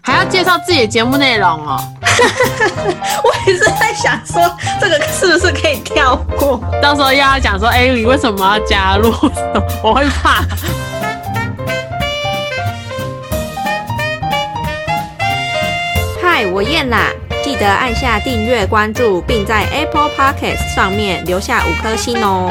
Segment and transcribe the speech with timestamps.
[0.00, 1.78] 还要介绍自己的节目内容哦。
[3.22, 4.42] 我也是在想说，
[4.80, 6.60] 这个是不是可以跳过？
[6.80, 9.12] 到时候要讲说，哎，你为什么要加入？
[9.82, 10.44] 我会怕。
[16.20, 17.08] 嗨，我燕啦，
[17.42, 22.50] 记得按下订阅、关注，并在 Apple Podcast 上面留下五颗星哦。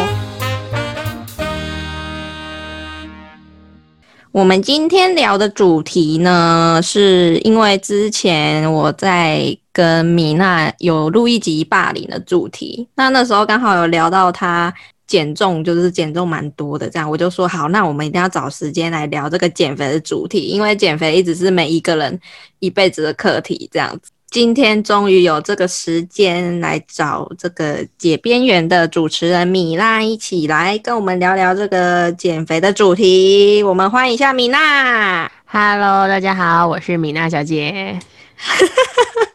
[4.34, 14.73] 我们今天聊的主题呢，是因为之前我在跟米娜有录一集霸凌的主题，那那时候刚好有聊到她
[15.05, 22.17] 减重，就是减重蛮多的，这样我就说好，那我们一定要找时间来聊这个减肥的主题，因为减肥一直是每一个人
[22.59, 24.11] 一辈子的课题，这样子。
[24.31, 33.62] 今天终于有这个时间来找这个解边缘的主持人米娜一起来跟我们聊聊这个减肥的主题。
[33.62, 35.30] 我们欢迎一下米娜。
[35.45, 37.99] Hello，大家好，我是米娜小姐。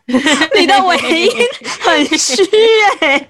[0.58, 1.30] 你的尾音
[1.78, 2.42] 很虚
[3.00, 3.28] 哎，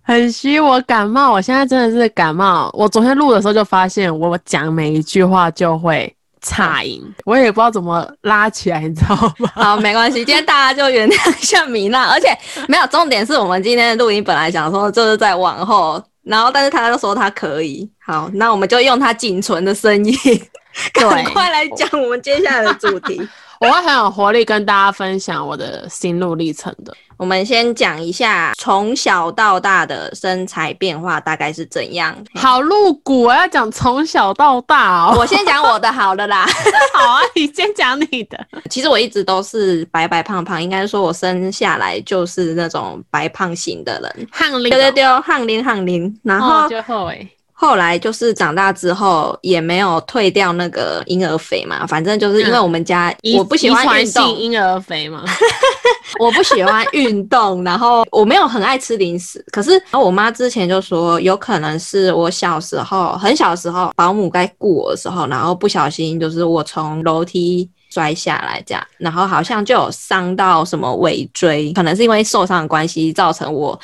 [0.00, 0.58] 很虚。
[0.58, 2.70] 我感冒，我现在真的是感冒。
[2.72, 6.16] 我昨天录的时候就发现，我讲每一句话就会。
[6.42, 9.50] 差音，我也不知道怎么拉起来，你知道吗？
[9.54, 12.36] 好，没关系，今天大家就原谅一下米娜，而且
[12.68, 20.14] 没有重点是我们今天的录音本来想说就是在往后，然后但是他就说他可以，好，那我们就用他仅存的声音，
[20.92, 23.26] 赶快来讲我们接下来的主题。
[23.62, 26.92] 我会很有活力跟大家分享我的心路历程的。
[27.16, 32.12] 我们先讲一下从小到大的身材变化大概是怎样。
[32.34, 35.14] 好露骨我，要讲从小到大哦。
[35.16, 36.44] 我先讲我的好了啦。
[36.92, 38.44] 好啊，你先讲你的。
[38.68, 44.26] 其实我一直都是白白胖胖，应该说我生下来就是那种白胖型的人。
[44.32, 46.20] 汉林，对对对，汉林汉林。
[46.24, 47.28] 然后就后诶。
[47.62, 55.22] 后来就是长大之后也没有退掉那个婴儿肥嘛，反正就是因为我们家我不喜欢运动，婴儿肥嘛，
[56.18, 59.44] 我不喜欢运动，然后我没有很爱吃零食。
[59.52, 73.78] 可是我妈之前就说，有可能是我小时候很小时候保姆该雇我的时候，然后不小心就是我从楼梯摔下来这样，然后好像就有伤到什么尾椎，可能是因为受伤的关系造成我。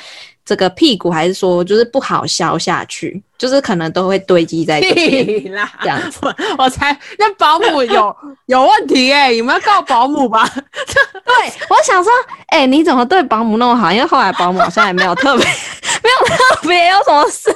[0.45, 5.43] 这个屁股还是说就是不好消下去，就是可能都会堆积在这边
[5.81, 6.19] 这样子。
[6.57, 8.15] 我才那保姆有
[8.47, 10.49] 有问题哎，你们要告保姆吧？
[10.53, 12.11] 对，我想说，
[12.47, 13.91] 哎，你怎么对保姆那么好？
[13.91, 15.45] 因为后来保姆好像也没有特别
[16.03, 17.53] 没有特别有什么事，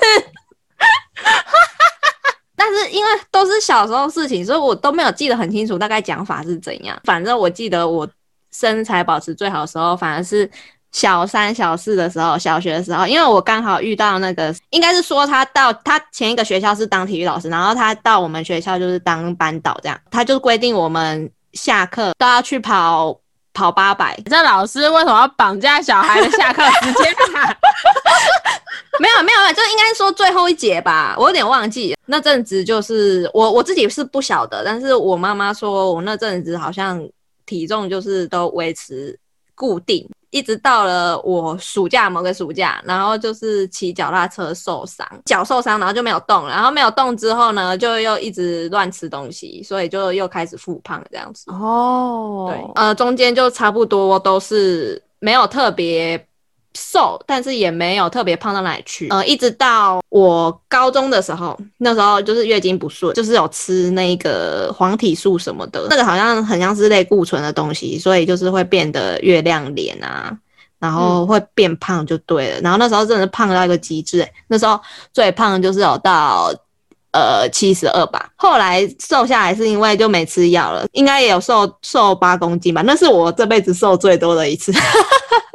[2.55, 6.95] 但是因为都是小时候事情，所以我都没有记得很清楚大概讲法是怎样。
[7.05, 8.07] 反正我记得我
[8.51, 10.47] 身材保持最好的时候，反而是。
[10.93, 23.19] 小三、小四的时候，小学的时候，因为我刚好遇到那个，应该是说他到他前一个学校是当体育老师，然后他到我们学校就是当班导这样，他就规定我们下课都要去跑
[23.53, 24.17] 跑八百。
[24.29, 27.13] 这老师为什么要绑架小孩的下课时间？
[28.99, 37.03] 没有没有，就应该说最后一节吧，我有点忘记那阵子就是我我自己是不晓得，但是我妈妈说我那阵子好像
[37.47, 39.17] 体重就是都维持
[39.55, 40.07] 固定。
[40.33, 51.45] 一直到了我暑假某个暑假，然后就是骑脚踏车受伤，脚受伤，然后就没有动，然后没有动之后呢，就又一直乱吃东西，所以就又开始复胖这样子。
[51.51, 56.27] 哦，对，呃，中间就差不多都是没有特别。
[56.75, 59.07] 瘦，但是也没有特别胖到哪里去。
[59.09, 70.35] 呃，一直到我高中的时候，那时候就是月经不顺，就是有吃那个黄体素什么的，那个好像很像是类固醇的东西，所以就是会变得月亮脸啊，
[70.79, 72.61] 然后会变胖就对了。
[72.61, 74.79] 然后那时候真的是胖到一个极致，那时候
[75.13, 76.53] 最胖就是有到
[77.11, 78.31] 呃七十二吧。
[78.35, 82.81] 后来瘦下来是因为就没吃药了，应该也有瘦瘦八公斤吧。
[82.81, 84.73] 那是我这辈子瘦最多的一次。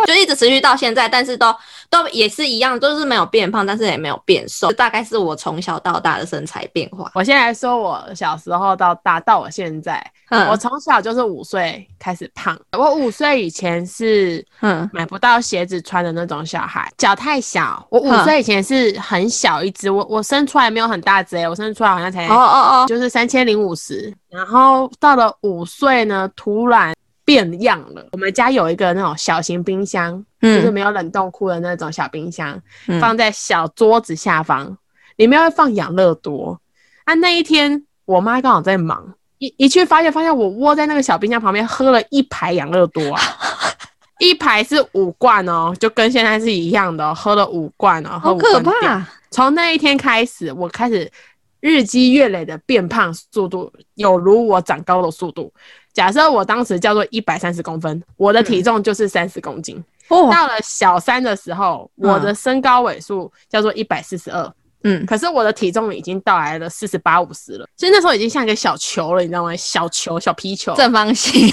[0.06, 1.54] 就一直持续到现在，但是都
[1.90, 7.10] 都也是一样，都是没有变胖，但是也没有变瘦，大概是我从小到大的身材变化。
[7.14, 10.04] 我先来说我小时候到大到我现在，
[10.50, 12.58] 我从小就是五岁开始胖。
[12.72, 17.84] 我五岁以前是嗯买不到鞋子穿的那种小孩，脚太小。
[17.90, 24.14] 我五岁以前是很小一只，我我生出来没有很大只诶，我生出来好像才哦哦哦，就是三千零五十。
[24.30, 26.94] 然后到了五岁呢，突然。
[27.28, 28.08] 变样了。
[28.12, 32.58] 我们家有一个那种小型冰箱，就是没有冷冻库的那种小冰箱，
[32.98, 34.74] 放在小桌子下方，
[35.16, 36.58] 里面会放养乐多。
[37.04, 43.20] 啊，那一天我妈刚好在忙，一一去发现，发现我窝在那个小冰箱旁边喝了一排养乐多啊，
[44.18, 49.06] 一排是五罐哦，就跟现在是一样的，喝了五罐哦，好可怕。
[49.30, 51.12] 从那一天开始，我开始
[51.60, 55.52] 日积月累的变胖速度，有如我长高的速度。
[55.92, 59.82] 假设我当时叫做一百三十公分，我的体重就是三十公斤。
[60.08, 64.52] 到了小三的时候，我的身高尾数叫做一百四十二。
[64.84, 69.54] 嗯，可是我的体重已经到来了四十八五十了，所以那时候已经像一个小球了，你知道吗？
[69.56, 71.52] 小球、小皮球，正方形。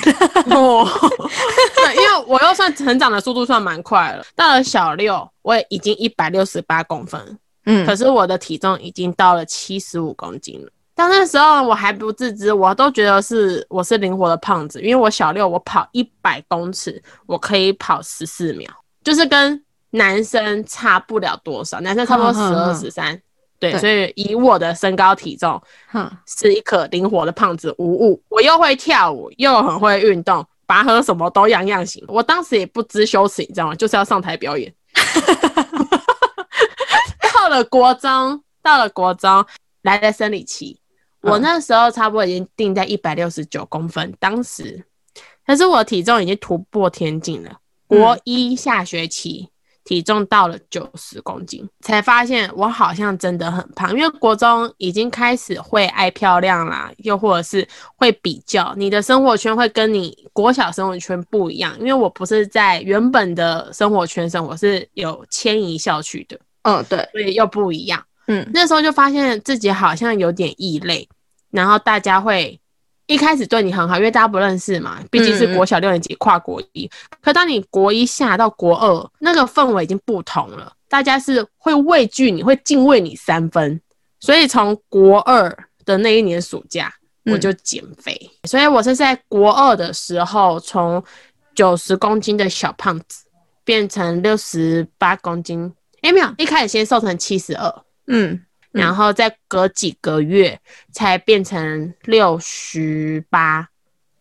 [0.51, 0.87] 哦，
[1.75, 4.23] 对，因为我又算成长的速度算蛮快了。
[4.35, 7.19] 到了小六，我也已经一百六十八公分。
[7.65, 10.69] 嗯，可是我的体重已经到了七十五公斤了。
[10.97, 18.69] 但那时候我还不自知，我都觉得是我是灵活的胖子，因为我小六我跑一百公尺，我可以跑十四秒，
[19.03, 23.21] 就是跟男生差不了多少，男生差不多十二十三，
[23.59, 25.61] 对，所以以我的身高体重，
[26.25, 28.21] 是一颗灵活的胖子无误。
[28.29, 32.01] 我又会跳舞，又很会运动，拔河什么都样样行。
[32.07, 33.75] 我当时也不知羞耻，你知道吗？
[33.75, 34.73] 就是要上台表演。
[37.55, 39.45] 到了国中，到了国中
[39.83, 40.77] 来了生理期，
[41.21, 44.83] 我那时候差不多已经定在一百六十九公分，当时，
[45.47, 47.57] 可是我体重已经突破天境了。
[47.87, 49.47] 国一下学期
[49.85, 57.65] 体重到了九十公斤，才发现我好像真的很胖，因为国中已经开始会爱漂亮啦，又或者是
[57.95, 66.37] 会比较，你的生活圈会跟你国小生活圈不一样，因为我不是在原本的生活圈生活，是有迁移校区的。
[66.65, 68.03] 嗯，对，所以又不一样。
[68.27, 71.07] 嗯，那时候就发现自己好像有点异类，
[71.51, 72.59] 然后大家会
[73.05, 76.89] 一开始对你很好，因为大家不认识嘛，毕竟是国小六年级跨国一。
[77.21, 83.79] 可当你国一下到国二，那个氛围已经不同了，大家是会畏惧你，会敬畏你三分。
[84.19, 86.91] 所以从国二的那一年暑假，
[87.25, 88.19] 我就减肥。
[88.45, 91.03] 所以我是在国二的时候，从
[91.53, 93.25] 九十公斤的小胖子
[93.63, 95.71] 变成六十八公斤。
[96.05, 98.39] 哎，没有，一开始先瘦成七十二，嗯，
[98.71, 100.59] 然后再隔几个月
[100.91, 103.67] 才变成六十八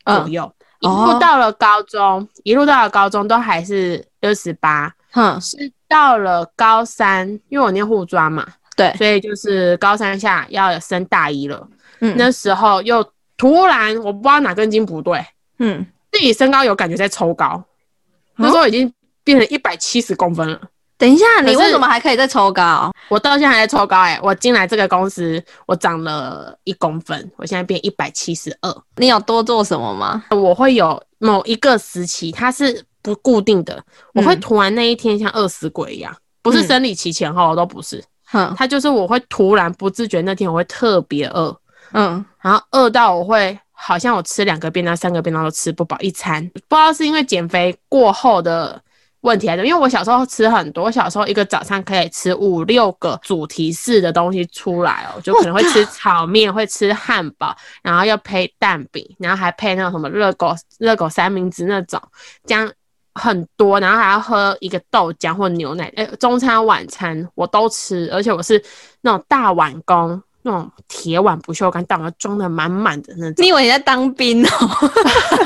[0.06, 0.50] 左右，
[0.80, 11.68] 一路到了高中，一路到了高中都还是六十八，哼，是到了高三，因为我念护专嘛，对，所以就是高三下要升大一了，
[12.00, 13.06] 嗯，那时候又
[13.36, 15.22] 突然我不知道哪根筋不对，
[15.58, 17.62] 嗯，自己身高有感觉在抽高，
[18.36, 18.90] 那时候已经
[19.22, 20.58] 变成一百七十公分了。
[20.96, 22.90] 等一下，你为什么还可以再抽高？
[23.08, 24.18] 我到现在还在抽高哎！
[24.22, 28.72] 我进来这个公司，我长了一公分，我现在变一百七十二。
[28.96, 30.24] 你有多做什么吗？
[30.30, 33.82] 我会有某一个时期，它是不固定的，
[34.14, 41.54] 我会突然那一天像饿死鬼一样，不是生理期前后都不是，哼，它就是我会突然不自觉那天我会特别饿，
[41.92, 48.80] 嗯，然后饿到我会好像我吃两个便当、三个便当都吃不饱一餐，不知道是因为减肥过后的。
[49.24, 61.98] 问题来的，因为我小时候吃很多，小时候一个早餐可以吃五六个主题式的东西出来哦，就可能会吃炒面，会吃汉堡，然后要配蛋饼，然后还配那种什么热狗、热狗三明治那种，
[62.46, 62.70] 这样
[63.14, 68.62] 很多，然后还要喝一个豆浆或牛奶，哎，中餐晚餐我都吃，而且我是
[69.00, 70.22] 那种大碗工。
[70.46, 73.42] 那种铁碗不锈钢，大碗装的满满的那种。
[73.42, 74.50] 你以为你在当兵哦？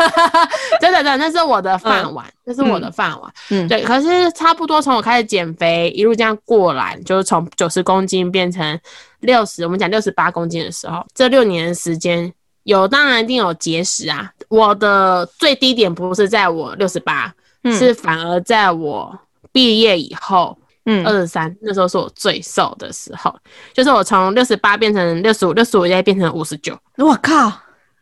[0.81, 3.33] 真的真的，那是我的饭碗，那是我的饭碗。
[3.50, 3.81] 嗯，对。
[3.85, 8.81] 可是差不多从我开始减肥，一路这样过来，就是从九十公斤变成
[9.21, 12.33] 六十，我们讲六十八公斤的时候，这六年的时间
[12.65, 14.33] 有，当然一定有节食啊。
[14.49, 17.33] 我的最低点不是在我六十八，
[17.65, 19.17] 是反而在我
[19.53, 20.58] 毕业以后。
[20.91, 23.39] 嗯，二十三，那时候是我最瘦的时候，
[23.75, 26.75] 就是我从六十八变成六十五，六十五再变成五十九。
[26.97, 27.53] 我靠，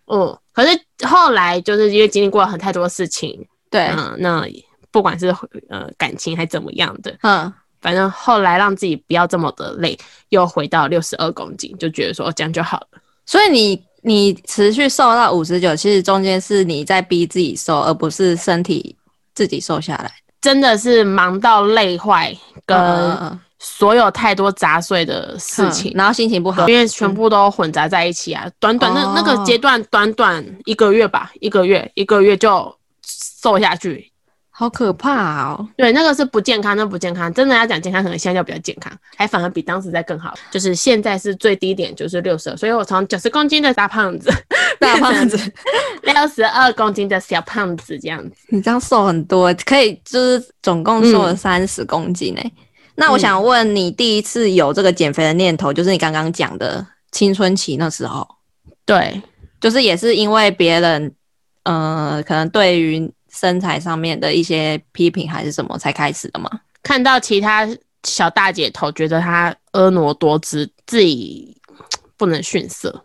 [0.07, 4.47] 嗯，可是后来就是因为经历过很太多事情，对，嗯，那
[4.93, 5.35] 不管是
[5.69, 12.87] 呃感情还怎么样的，嗯，反正后来让自己不要这么的累，又回到六十二公斤，就觉得说这样就好了。
[13.27, 18.97] 所以你你持续瘦到五十九，其实中间是你在逼自己瘦，而不是身体
[19.35, 20.13] 自己瘦下来。
[20.47, 22.33] 真的是忙到累坏，
[22.65, 22.77] 跟
[23.59, 28.49] 所有太多杂碎的事情，然后心情不好，因为全部都混杂在一起啊。
[28.61, 32.73] 短短那那个阶段，短短一个月吧，一个月一个月就
[33.05, 34.09] 瘦下去。
[34.59, 35.69] 好可怕哦！
[35.77, 37.31] 对，那个是不健康，那不健康。
[37.35, 40.33] 真的要讲健康，可能现在就比较健康，还反而比当时在更好。
[40.51, 44.31] 就是现在是最低点，就是六十，所以我从九十公斤的大胖子，
[44.81, 45.37] 大胖子，
[46.05, 48.37] 六十二公斤的小胖子这样子。
[48.49, 52.53] 你这样瘦很多，可以就是总共瘦了三十公斤诶。
[52.95, 58.27] 那我想问你，第一次有这个减肥的念头，就是你刚刚讲的青春期那时候？
[58.87, 59.21] 对，
[59.61, 61.15] 就是也是因为别人，
[61.65, 63.13] 呃，可能对于。
[63.39, 66.51] 身材上面的一些批评还是什么才开始的吗？
[66.83, 67.69] 看到其他
[68.05, 71.57] 小大姐头，觉得她婀娜多姿，自己
[72.17, 73.03] 不能逊色。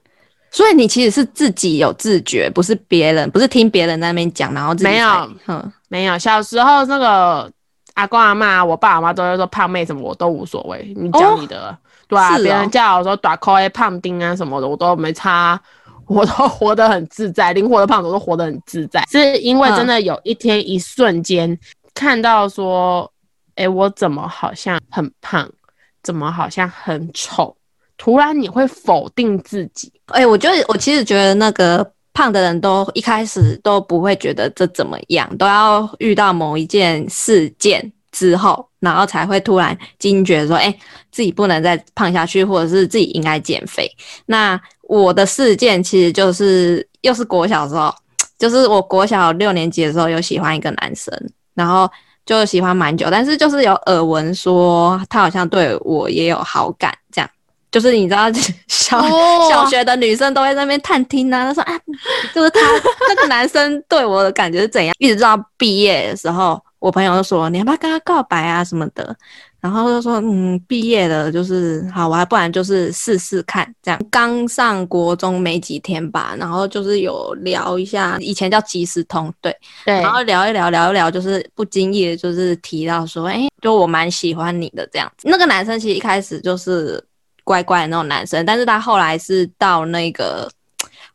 [0.54, 5.08] 所以你其实是自己有自觉，不是别人，不是听别人在那边讲，然后自己没有，
[5.48, 6.20] 嗯，没有。
[6.20, 7.50] 小时候那个
[7.94, 11.76] 阿公阿妈，我爸我妈都会说胖妹什么，我都无所谓，你讲你的，
[12.08, 15.58] 对啊，别人叫我说短扣诶胖丁啊什么的，我都没差，
[16.12, 21.58] 我都活得很自在，灵活的胖子都活得很自在， 是因为真的有一天一瞬间
[21.94, 23.10] 看到说，
[23.56, 25.50] 哎，我怎么好像很胖，
[26.04, 27.56] 怎么好像很丑。
[27.98, 29.92] 突然你会否定自己？
[30.08, 40.76] 哎，我觉得我其实觉得那个胖的人都一开始都不会觉得这怎么样，都要遇到某一件事件之后，然后才会突然惊觉说，哎，
[41.12, 43.88] 自己不能再胖下去，或者是自己应该减肥。
[44.26, 44.60] 那
[45.00, 47.94] 我的事件其实就是又是国小时候，
[48.38, 51.14] 就是我国小六年级的时候有喜欢一个男生，
[51.54, 51.90] 然后
[52.26, 57.30] 就喜欢蛮久，但是就是有耳闻说他好像对我也有好感这样。
[57.72, 58.30] 就是你知道，
[58.68, 59.02] 小
[59.50, 61.80] 小学的女生都会在那边探听啊，她说啊，
[62.36, 62.60] 就是他
[63.08, 64.94] 那个男生对我的感觉是怎样？
[65.00, 69.16] 一直到毕业的时候，我朋友就说你要不要跟他告白啊什么的。
[69.62, 74.02] 然后就说，嗯，毕业了就是好，我还不然就是试试看这样。
[74.10, 85.30] 刚上国中没几天吧，然后就是有聊一下，以前叫即时通，对对，然后聊一聊，聊一聊，就是不经意的，就是提到说，哎，就我蛮喜欢你的这样子。
[85.30, 87.02] 那个男生其实一开始就是
[87.44, 90.50] 乖乖的那种男生，但是他后来是到那个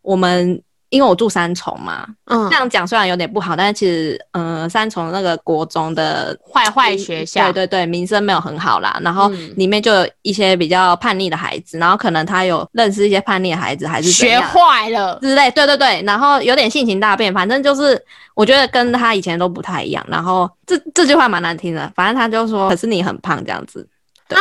[0.02, 0.62] 我们。
[0.96, 8.98] 因为我住三重嘛，嗯，这样讲虽然有点不好，但是其实，嗯，三重那个国中的坏坏学校，对对对，名声没有很好啦。
[9.02, 18.02] 然后里面就有一些比较叛逆的孩子，然后可能他有认识一些叛逆的孩子，还是学坏了之类，对对对，然后有点性情大变，反正就是
[18.34, 20.04] 我觉得跟他以前都不太一样。
[20.08, 23.86] 然后这这句话蛮难听的，反正他就说，可是你很胖这样子
[24.30, 24.40] 啊。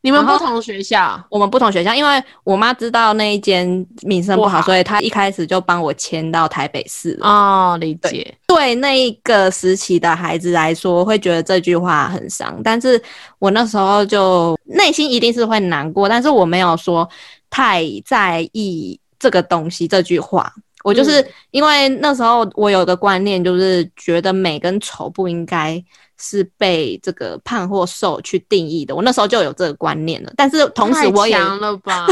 [0.00, 8.32] 你们不同学校，我们不同学校，因为我妈知道那一间名声不好，所以她一开始就帮我迁到台北市哦，理解。
[8.46, 13.00] 对那一个时期的孩子来说，会觉得这句话很伤，但是
[13.38, 17.08] 我那时候就内心一定是会难过，但是我没有说
[17.50, 20.52] 太在意这个东西这句话。
[20.88, 25.82] 我就是因为那时候我有个观念，就是觉得美跟丑不应该。
[26.20, 30.32] 是被这个胖或瘦去定义的，我那时候就有这个观念了。
[30.36, 32.08] 但是同时我也，了 吧？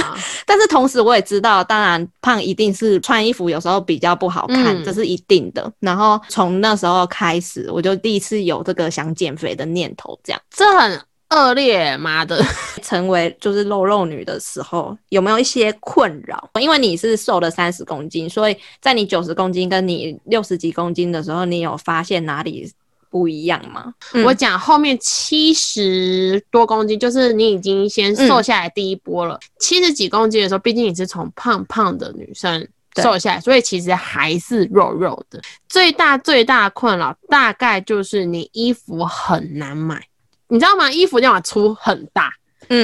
[0.47, 5.73] 但是同时我也知道，当然胖一定是穿衣服有时候比较不好看，这是一定的。
[5.81, 12.41] 然后从那时候开始，我就第一次有这个想减肥的念头，这样这很恶劣，妈的！
[12.83, 16.49] 成为就是肉肉女的时候，有没有一些困扰？
[16.61, 22.73] 因为你是瘦了三十公斤，所以在你九十公斤跟你六十几公斤的时候，你有发现哪里？
[23.09, 23.95] 不一样吗？
[24.25, 29.39] 我讲后面七十多公斤，就是你已经先瘦下来第一波了。
[29.59, 32.67] 七十几公斤的时候，毕竟你是从胖胖的女生
[32.97, 35.41] 瘦下来，所以其实还是肉肉的。
[35.69, 40.03] 最大最大困扰大概就是你衣服很难买，
[40.49, 40.91] 你知道吗？
[40.91, 42.33] 衣服要么出很大，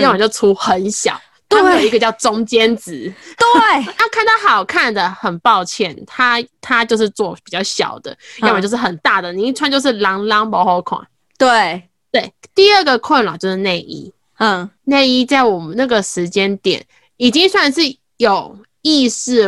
[0.00, 1.21] 要么就出很小。
[1.49, 11.00] 他有一个叫中间值，对， 要看到好看的，很抱歉，他他就是做比较小的，要么就是很大的，你一穿就是啷啷不好款。
[11.37, 11.83] 对。
[12.11, 16.85] 对，第二个困扰就是内衣，嗯，内衣在我们那个时间点
[17.16, 17.81] 已经算是
[18.19, 19.47] 有意识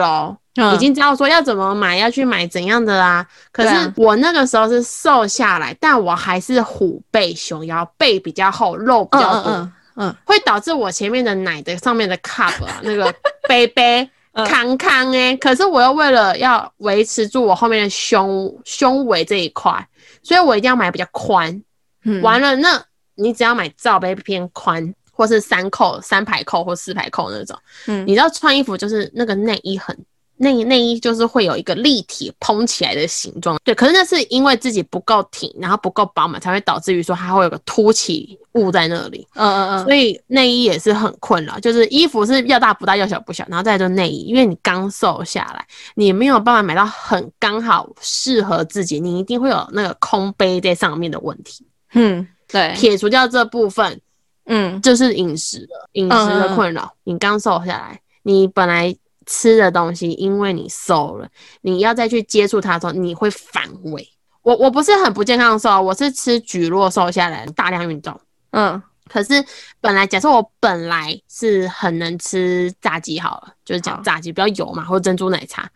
[0.55, 3.27] 了，已经知道说要怎么买，要去买怎样的啦。
[3.51, 9.71] 可是我那个时候是瘦下来，但我还是虎背熊腰，背比较厚，肉比较多。
[9.97, 13.15] 嗯，会导致我前面的奶的上面的 cup 啊， 那个
[13.49, 19.89] 杯杯康康哎，可是我又为了要维持住我后面的胸胸围这一块，
[20.23, 21.63] 所以我一定要买比较宽。
[22.05, 22.83] 嗯，完了，那
[23.15, 27.57] 你只要买罩杯偏宽，或是三扣、三排扣或四排扣那种，
[27.87, 29.97] 嗯，你知道穿衣服就是那个内衣很。
[30.45, 39.27] 内内衣就是会有一个立体蓬起来的形状，对，可是那是因为自己不够挺，然后不够饱满，才会导致于说它会有个凸起物在那里。
[39.35, 39.85] 嗯嗯嗯。
[39.85, 51.67] 所以内衣也是很困扰，就是衣服是要大不大，要小不小，然后再就内衣，因为你刚瘦下来，你没有办法买到很刚好适合自己，你一定会有那个空杯在上面的问题。
[51.95, 52.73] 嗯，对。
[52.77, 54.01] 撇除掉这部分，
[54.45, 56.93] 嗯，就是饮食的饮食的困扰。
[57.05, 58.95] 你刚瘦下来，你本来。
[59.27, 61.29] 吃的东西，因为你瘦了，
[61.63, 64.09] 你要再去接触它的时候，你会反胃。
[64.43, 68.21] 我我不是很不健康的瘦，我是吃菊络瘦下来，大量运动。
[68.51, 69.45] 嗯，可是
[69.81, 75.71] 本来假设我本来是很能吃炸鸡，好了，就是讲炸鸡比较油嘛，或者珍珠奶茶。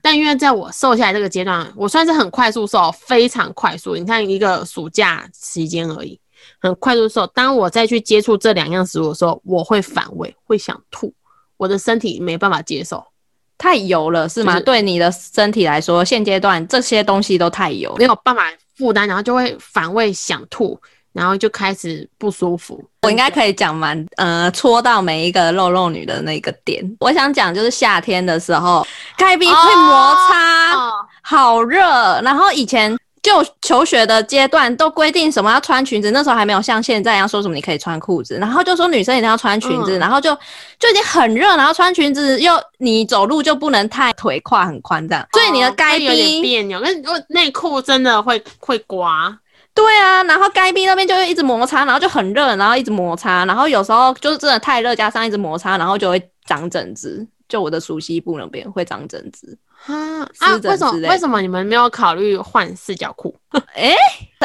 [0.00, 3.94] 但因为在我瘦下来这个阶段，我算是很快速瘦，非常快速。
[3.96, 6.20] 你看一个暑假时间而已，
[6.60, 7.26] 很快速瘦。
[7.28, 11.12] 当我再去接触这两样食物的时候，我会反胃，会想吐。
[11.64, 13.02] 我的身体没办法接受，
[13.56, 14.60] 太油了是吗？
[14.60, 18.42] 对你的身体来说，现阶段这些东西都太油，没有办法
[18.76, 20.78] 负担，然后就会反胃想吐。
[21.14, 22.84] 然后就开始不舒服。
[23.02, 26.84] 我应该可以讲完，呃，戳到每一个肉肉女的那个点。
[26.98, 28.84] 我想讲就是夏天的时候，
[29.16, 30.90] 开冰会摩擦，
[31.22, 31.80] 好热。
[32.22, 32.92] 然后以前
[33.24, 38.36] 就求学的阶段都规定什么要穿裙子，那时候还没有像现在一样说什么你可以穿裤子。
[38.36, 40.34] 然后就说女生一定要穿裙子，然后就
[40.78, 46.90] 就已经很热，然后穿裙子又你走路就不能太腿胯很宽这样，所以你的该冰有点别扭，那
[47.28, 49.34] 内裤真的会会刮。
[49.72, 57.26] 对啊，然后该冰那边就会一直摩擦，然后就很热，然后一直摩擦，然后有时候就是真的太热，加上一直摩擦，然后就会长疹子。
[57.46, 60.56] 就我的熟悉部那边会长疹子啊啊！
[60.62, 63.34] 为什么为什么你们没有考虑换四角裤？
[63.74, 63.94] 哎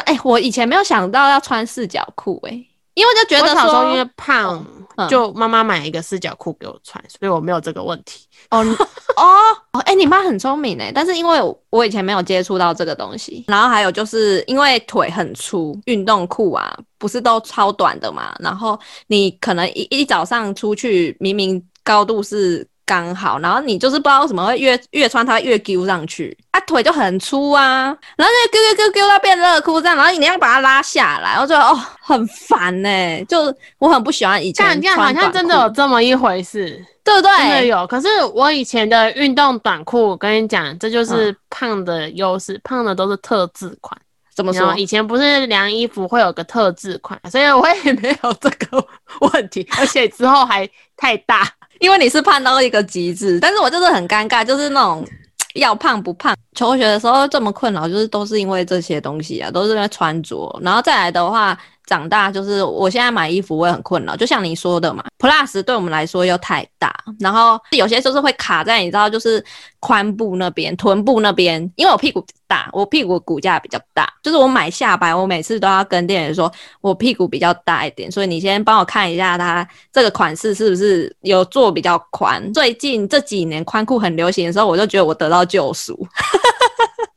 [0.06, 2.66] 哎，我以前没有想到要穿四角裤哎。
[2.96, 4.62] 因为就觉得说，因为胖，
[5.08, 8.28] 就妈妈买一个四角裤给我穿，所以我没有这个问题。
[8.50, 8.60] 哦
[9.16, 18.78] 哦，哎，你妈很聪明哎，但是因为我以前没有接触到这个东西，然后还有就是因为腿很粗，运动裤啊不是都超短的嘛，然后
[19.08, 22.68] 你可能一一早上出去，明明高度是。
[22.90, 34.82] 刚好，然后你就是不知道为什么会越越穿它越揪上去，啊腿就很粗啊，然后就揪揪揪揪到变热裤这样，然后你要把它拉下来，我觉得哦很烦呢，就我很不喜欢以前。
[34.82, 37.38] 这样好像真的有这么一回事，对不对？
[37.38, 37.86] 真的有。
[37.86, 43.96] 可是我以前的运动短裤，我跟你讲，这就是胖的优势，胖的都是特制款。
[44.36, 44.74] 怎么说？
[44.78, 48.84] 以前不是量衣服会有个特制款，所以我也没有这个
[49.34, 51.46] 问题，而且之后还太大。
[51.80, 55.06] 因为你是胖到一个极致，但是我就是很尴尬，就是那种
[55.56, 56.36] 要胖不胖。
[56.56, 60.60] 求学的时候这么困扰，就是都是因为这些东西啊，都是在穿着。
[60.62, 61.58] 然后再来的话。
[61.90, 69.44] 长大就是我现在买衣服我也很困扰，就像你说的嘛，Plus 对我们来说又太大，然后有些就是会卡在你知道就是
[69.82, 82.54] 髋部那边、臀部那边，因为我屁股大，我屁股骨架比较大，就是我买下摆，我每次都要跟店员说我屁股比较大一点，所以你先帮我看一下它这个款式是不是有做比较宽。
[82.54, 86.08] 最近这几年宽裤很流行的时候，我就觉得我得到救赎。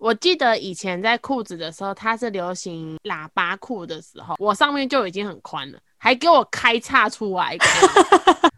[0.03, 7.57] 我记得以前在裤子的时候，它是流行喇叭裤的时候，我上面就已经很宽了，还给我开叉出来。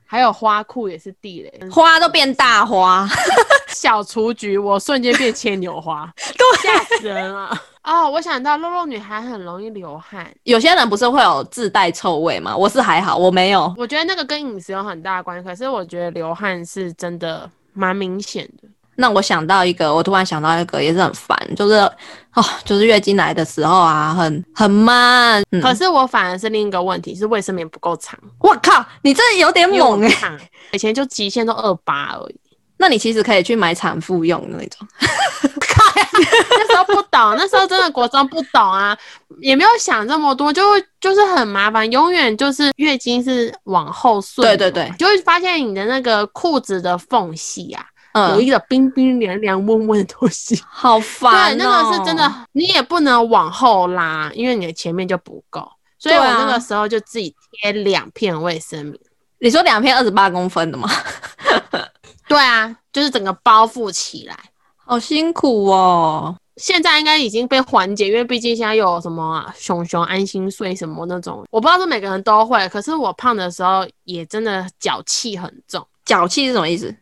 [0.06, 3.06] 还有花裤也是地雷，花都变大花，
[3.68, 6.10] 小雏菊我瞬间变牵牛花，
[6.62, 7.50] 吓死人了。
[7.82, 12.56] 哦，我想到肉肉女孩很容易流汗，有些人不是会有自带臭味吗？
[12.56, 13.74] 我是还好，我没有。
[13.76, 18.68] 我觉得那个跟饮食有很大关系，可是我觉得流汗是真的蛮明显的。
[18.96, 21.74] 那我想到一个，我突然想到一个，也是很烦，就是
[22.34, 25.42] 哦，就是月经来的时候啊，很很慢。
[25.62, 28.18] 可是我反而是另一个问题，是卫生棉不够长。
[28.38, 30.50] 我靠，你这有点猛哎！
[30.72, 32.40] 以前就极限都二八而已。
[32.76, 34.86] 那你其实可以去买产妇用的那种。
[36.16, 38.96] 那时候不懂，那时候真的国中不懂啊，
[39.40, 44.46] 也没有想这么多，就会就是很麻烦，永远就是月经是往后顺。
[44.46, 47.84] 对对对，就会发现你的那个裤子的缝隙啊。
[48.32, 51.56] 有一个冰冰凉凉、温温的东西， 好烦。
[51.56, 55.68] 对，那个是真的，你也不能往后拉，因为你的前面就不够。
[55.98, 58.98] 所以我那个时候就自己贴两片卫生棉。
[59.38, 60.88] 你说两片二十八公分的吗？
[62.28, 64.38] 对啊，就是整个包覆起来，
[64.76, 66.34] 好辛苦哦。
[66.56, 72.68] 现在应该已经被缓解，因为毕竟现在有什么熊熊安心睡什么那种，我不知道是每个人都会。
[72.68, 76.94] 可是我胖的时候也真的脚气很重，脚气是什么意思？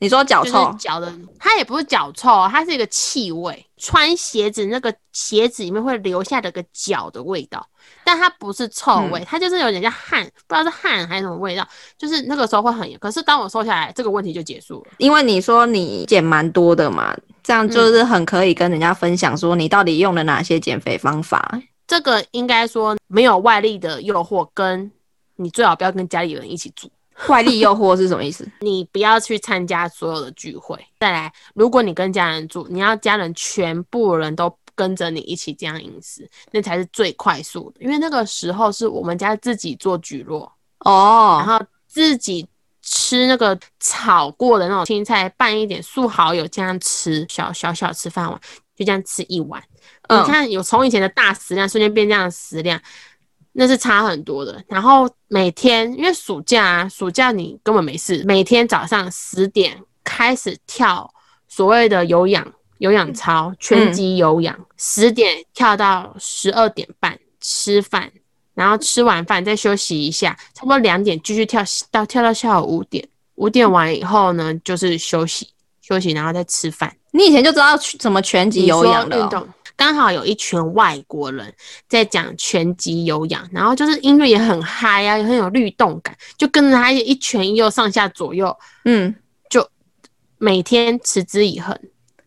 [0.00, 3.64] 你说脚臭，脚的它也不是脚臭，它是一个气味。
[3.76, 7.66] 穿鞋子那个鞋子里面会留下的个脚的味道，
[8.02, 11.66] 但它不是臭味，它就是有点像汗，不知道是汗还是什么味道。
[11.98, 14.90] 就是那个时候会很，可是当我瘦下来，这个问题就结束了。
[14.98, 21.60] 因为你说你减蛮多的嘛，这样就是很可以跟人家分享说你到底用了哪些减肥方法。
[21.86, 24.90] 这个应该说没有外力的诱惑，跟
[25.36, 26.90] 你最好不要跟家里人一起住。
[27.28, 28.48] 外力诱惑是什么意思？
[28.60, 30.78] 你不要去参加所有的聚会。
[31.00, 37.80] 再来，如果你跟家人住，你要家人全部人都跟着你一起这样饮食，那才是最快速的。
[37.82, 42.46] 因为那个时候是我们家自己做菊落哦，然后自己
[42.80, 48.40] 吃那个炒过的那种青菜，拌一点素蚝油这样吃，小小小吃饭碗，
[48.74, 49.62] 就这样吃一碗。
[50.08, 52.80] 你看，有从以前的大食量瞬间变这样的食量。
[53.52, 54.62] 那是差很多的。
[54.68, 61.12] 然后每天，因为暑假啊，暑假你根本没事，每天早上十点开始跳
[61.48, 62.46] 所谓的有氧
[62.78, 68.10] 有氧操，全集有氧，十点跳到十二点半吃饭，
[68.54, 73.06] 然后吃完饭再休息一下，差不多两点继续跳到跳到下午五点。
[73.36, 75.48] 五点完以后呢，就是休息
[75.80, 76.94] 休息，然后再吃饭。
[77.10, 79.28] 你以前就知道怎么拳击有氧的，
[79.80, 81.50] 刚好有一群外国人
[81.88, 89.14] 在讲拳击有氧，然后就是音乐也很嗨啊，也很有律动感，就跟着他一拳一右上下左右，嗯，
[89.48, 89.66] 就
[90.36, 91.74] 每天持之以恒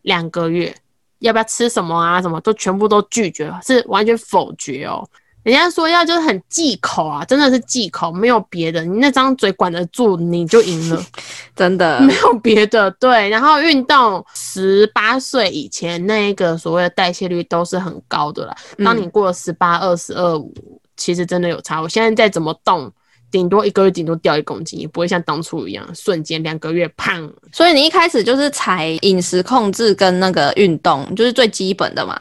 [0.02, 0.74] 两个月，
[1.20, 2.20] 要不要吃什么啊？
[2.20, 5.08] 什么都全部都拒绝，是完全否决哦。
[5.44, 8.82] 人家说要就是很忌口啊，真的是忌口，没有别的。
[8.82, 11.04] 你那张嘴管得住，你就赢了，
[11.54, 12.90] 真的 没有别的。
[12.92, 18.56] 对，然后运动，十八岁以前那一个所谓的代谢率都是很高的了。
[18.82, 20.52] 当你过了十八、二十二五，
[20.96, 21.80] 其实真的有差。
[21.80, 22.90] 我现在再怎么动，
[23.30, 27.30] 顶多一个月顶多掉一公斤，也不会像当初一样瞬间两个月胖。
[27.52, 32.18] 所以你一开始就是采饮食控制跟那个运动，就是最基本的嘛。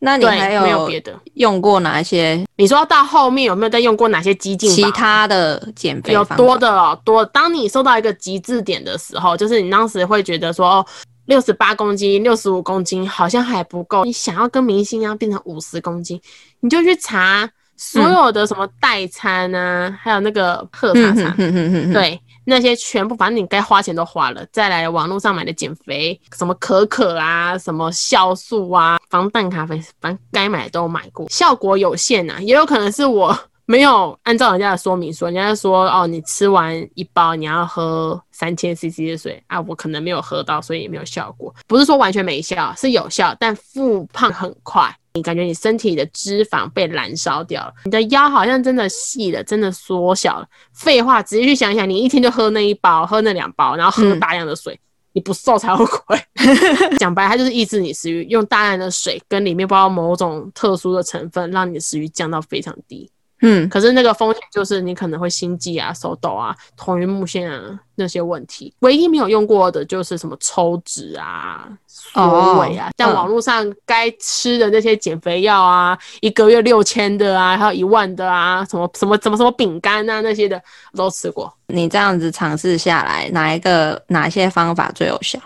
[0.00, 2.44] 那你还有没有别的用过哪一些？
[2.56, 4.70] 你说到后面有没有再用过哪些激进？
[4.70, 7.24] 其他的减肥有多的哦，多。
[7.26, 10.86] 当你收到一个极致点的时候，就是你当时会觉得说，哦，
[11.26, 16.20] 六十八公斤、六十五公斤好像还不够，你想要跟明星一样变成五十公斤，
[16.60, 22.20] 你就去查所有的什么代餐啊，还有那个喝茶茶，对。
[22.48, 44.90] 那些全部，反正你该花钱都花了，再来网络上买的减肥，什么可可啊，什么酵素啊，防弹咖啡，反正该买的都买过，效果有限呐，也有可能是我 没有按照人家的说明说，人家说哦，你吃完一包你要喝三千 CC 的水啊，我可能没有喝到，所以也没有效果，不是说完全没效，是有效，但复胖很快。
[45.14, 50.46] 你感觉你身体的脂肪被燃烧掉了，你的腰好像真的细了，真的缩小了。
[50.72, 54.78] 废话，直接去想想，你一天就喝那一包，喝那两包，然后喝大量的水，
[55.12, 56.16] 你不瘦才后悔。
[56.98, 63.10] 讲白，它就是抑制你食欲，用大量的水跟里面包某种特殊的成分，让你的食欲降到非常低。
[63.40, 68.74] 嗯，可是那个风险就是你可能会心悸啊、手抖啊、头晕目眩啊那些问题。
[68.80, 80.60] 唯一没有用过的就是什么抽脂啊、缩尾啊，像网络上该吃的那些减肥药啊，一个月六千的啊，还有一万的啊，什么什么什么什么饼干啊那些的
[80.94, 81.52] 都吃过。
[81.68, 85.38] 你这样子尝试下来，哪一个哪些方法最有效？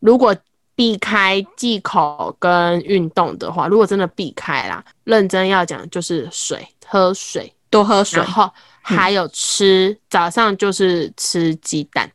[0.00, 0.34] 如果
[0.78, 6.64] 避开忌口跟运动的话，如果真的避开啦，认真要讲就是水。
[6.86, 8.48] 喝水，多喝水，然后
[8.80, 12.08] 还有吃早上就是吃鸡蛋。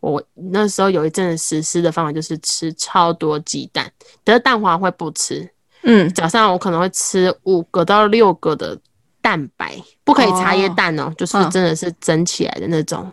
[0.00, 3.90] 我那时候有一阵实施的方法就是吃超多鸡蛋，
[4.22, 5.50] 但是蛋黄会不吃。
[5.82, 8.78] 嗯，早上我可能会吃五个到六个的
[9.22, 13.10] 蛋白，不可以茶叶蛋哦，就是真的是蒸起来的那种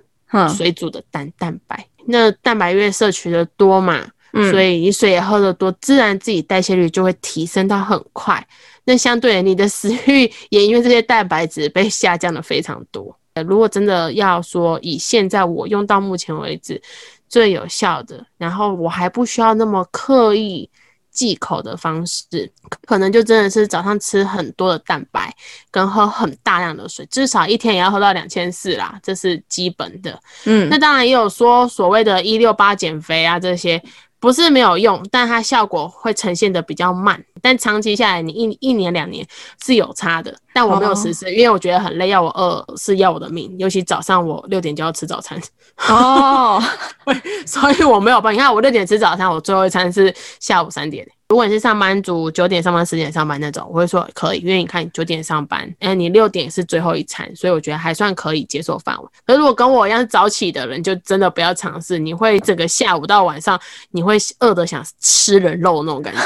[0.56, 1.88] 水煮的蛋蛋白。
[2.06, 4.06] 那蛋白越摄取的多嘛，
[4.52, 8.46] 所以你水也喝得多，自然自己代谢率就会提升到很快。
[8.86, 13.14] 那相对你的食欲也因为这些蛋白质被下降的非常多。
[13.46, 16.82] 如果真的要说以现在我用到目前为止
[17.28, 20.70] 最有效的，然后我还不需要那么刻意
[21.12, 22.50] 忌口的方式，
[22.86, 25.36] 可能就真的是早上吃很多的蛋白，
[25.70, 30.18] 跟喝很大量的水，至少一天也要喝到两千四啦，这是基本的。
[30.46, 33.84] 嗯，那当然也有说所谓的“一六八减肥”啊这些。
[34.20, 37.24] 不是没有用，但它效果会呈现的比较慢。
[37.42, 39.26] 但长期下来，你一一年两年
[39.64, 40.36] 是有差的。
[40.54, 43.56] 但我没有实施，因为我觉得很累，要我饿是要我的命。
[43.60, 45.40] 尤其早上我六点就要吃早餐
[45.88, 46.62] 哦，
[47.46, 48.32] 所以我没有办法。
[48.32, 51.08] 你看我六点吃早餐，我最后一餐是下午三点。
[51.30, 59.10] 如果你是上班族，九点上班，十点上班那种，我会说可以，因为你看九点上班，哎，你六点是最后一餐，所以我觉得还算可以接受范围。
[59.26, 63.60] 可是如果跟我一样早起的人，就真的不要尝试，你会整个下午到晚上，
[63.92, 66.22] 你会饿的想吃人肉那种感觉。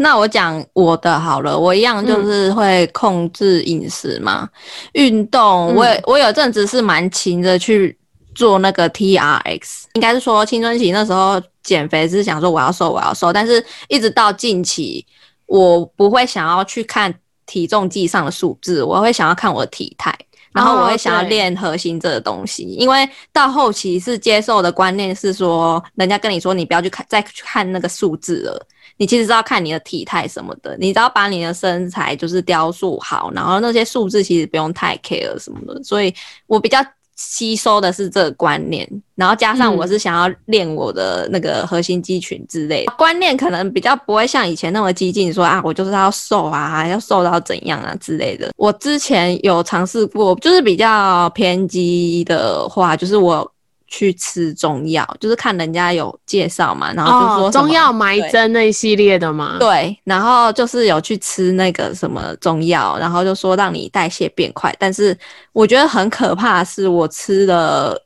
[0.00, 4.48] 那我讲我的好了，我一样就是会控制饮食嘛，
[4.94, 7.96] 运动，我我有阵子是蛮勤的去。
[8.36, 15.04] 做那个 T R X，应该是说青春期那时候减肥是想说我要瘦我要瘦，但是一直到近期，
[15.46, 17.12] 我不会想要去看
[17.46, 20.14] 体重计上的数字，我会想要看我的体态，
[20.52, 28.66] 然后我会想要练核心这个东西，因为到后期是接受的观念是说，人家跟你说你不要去看再去看那个数字了，
[28.98, 36.14] 你其实是要看你的体态什么的，你只要把你的身材就是雕塑好，然后那些数字其实不用太 care 什么的，所以
[36.46, 36.84] 我比较。
[37.16, 48.52] 吸收的是这个观念，然后加上我是想要练我的那个核心肌群之类的观念，可能比较不会像以前那么激进，说啊，我就是要瘦啊，要瘦到怎样啊之类的。
[48.56, 53.50] 我之前有尝试过，就是比较偏激的话，就是我。
[53.88, 59.56] 去吃中药，就是看人家有介绍嘛，然后就说中药埋针那一系列的嘛。
[59.60, 65.16] 对，然后就是有去吃那个什么中药，然后就说让你代谢变快，但是
[65.52, 67.96] 我觉得很可怕的是，我吃了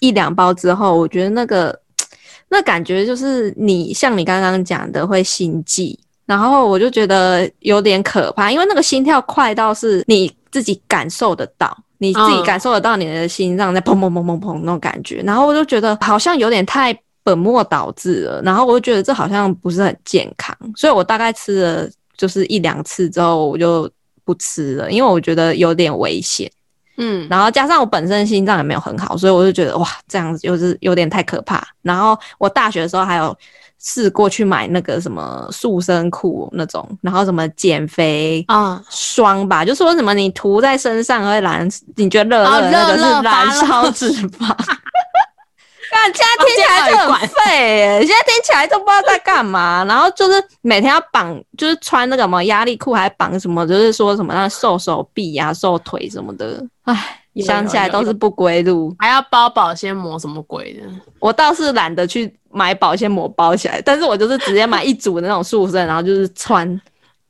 [0.00, 1.78] 一两包之后，我觉得那个
[2.48, 23.90] 那感觉就是你像你刚刚讲的会心悸，然后我就觉得有点可怕，因为那个心跳快到是你自己感受得到，你自己感受得到你的心脏在砰砰砰砰砰那种感觉，然后我就觉得好像有点太本末倒置了，然后我就觉得这好像不是很健康，所以我大概吃了就是一两次之后，我就
[24.24, 26.50] 不吃了，因为我觉得有点危险。
[27.00, 31.62] 嗯，然后加上我本身心脏也没有很好，所以我就觉得哇，这样子就是有点太可怕。
[31.80, 33.36] 然后我大学的时候还有
[33.80, 44.54] 试过去买那个什么塑身裤那种，然后什么减肥啊霜吧，就说什么你涂在身上会燃，你觉得热热的是燃烧脂肪。
[45.90, 49.82] 但现在听起来就很废哎，现在听起来都不知道在干嘛。
[49.88, 56.62] 然后就是每天要绑，就是穿那个什么压力裤，还绑什么，就是说什么让瘦手臂呀、瘦腿什么的。
[56.82, 58.94] 唉，想起来都是不归路。
[58.98, 60.82] 还要包保鲜膜什么鬼的？
[61.20, 66.80] 我倒是懒得去买保鲜膜包起来，但是我就是直接买一组的那种塑身，然后就是穿，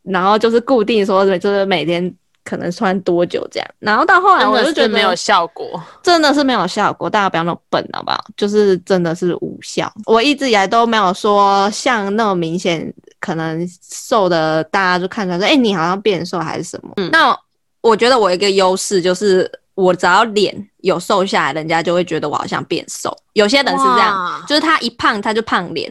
[0.02, 2.14] 然后就是固定说，就是每天。
[2.44, 7.10] 可能穿多久这样，然后到后来我就觉得没有效果，真的是没有效果。
[7.10, 8.24] 大家不要那么笨，好不好？
[8.38, 9.92] 就是真的是无效。
[10.06, 16.94] 我一直以来都没有说像那么明显，可能瘦的大家就看出来说，哎，你好像变瘦还是什么。
[17.12, 17.38] 那
[17.82, 19.50] 我觉得我一个优势就是，
[19.82, 23.16] 我只要脸有瘦下来，人家就会觉得我好像变瘦。
[23.34, 25.90] 有些人是这样，就是他一胖他就胖脸，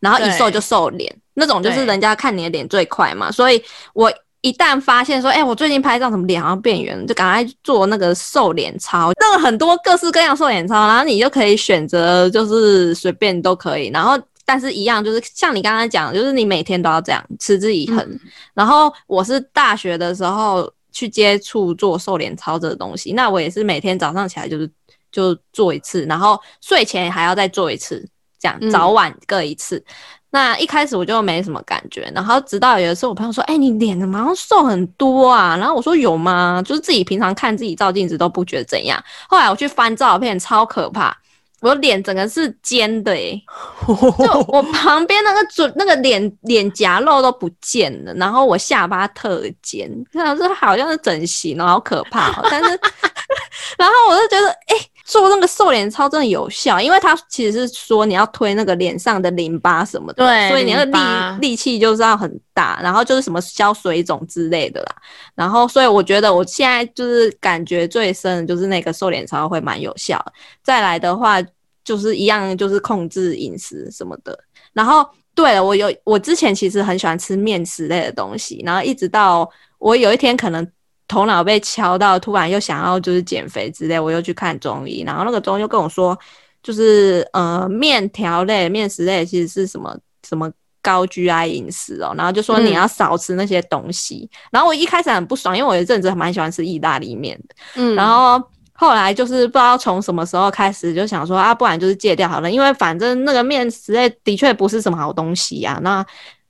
[0.00, 3.30] 然后一瘦就瘦脸，那种就是人家看你的脸最快嘛。
[3.30, 3.62] 所以
[3.92, 4.12] 我。
[4.40, 13.88] 一旦发现说，哎，我最近拍照怎么脸好像变圆，就赶快做那个瘦脸操，那个很多各式各样瘦脸操，然后你就可以选择，就是随便都可以。
[13.88, 18.20] 然后，但是一样就是像你刚刚讲，就是你每天都要这样持之以恒。
[18.54, 24.70] 然后我是大学的时候去接触做瘦脸操这个东西，那我也是每天早上起来就是
[25.10, 28.06] 就做一次，然后睡前还要再做一次，
[28.38, 29.84] 这样早晚各一次。
[30.30, 36.62] 那一开始我就没什么感觉，然后直到有一次我朋友说：“哎，你脸怎么好像瘦很多啊？”然后我说：“有吗？
[36.62, 41.16] 就是自己平常看自己照镜子都不觉得怎样。”后来我去翻照片，超可怕，
[41.60, 43.42] 我脸整个是尖的诶，
[43.86, 52.40] 就我旁边那个嘴、那个脸脸颊肉都不见了，然后我下巴特尖，看这好像是整形哦，好可怕。
[52.50, 52.68] 但是，
[53.76, 54.76] 然后我就觉得，哎。
[55.08, 60.98] 做那个瘦脸操真的有效，因为它其实是说你要推那个脸上的淋巴什么的，对，所以你的力
[61.40, 64.94] 力气就是要很大，然后就是什么消水肿之类的啦。
[65.34, 70.22] 然后，所以我觉得我现在就是感觉最深的就是那个瘦脸操会蛮有效。
[70.62, 71.38] 再来的话，
[71.82, 74.38] 就是一样就是控制饮食什么的。
[74.74, 80.70] 然后，对了，我有我之前其实很喜欢吃面食类的东西，然后一直到我有一天可能。
[81.08, 86.16] 头脑被敲到，突然又想要就是减肥之类，我又去看中医，然后那个中医又跟我说，
[86.62, 89.96] 就是呃面条类、面食类其实是什么
[90.28, 94.28] 什么高 GI 饮食哦，然后就说你要少吃那些东西。
[94.50, 98.38] 然后我一开始很不爽，因为我有一阵子蛮喜欢吃意大利面的，嗯，然后
[98.74, 106.04] 后来就是不知道从什么时候开始就想说啊，不然就是戒掉好了，因为反正那个面食类的确不是什么好东西呀，那。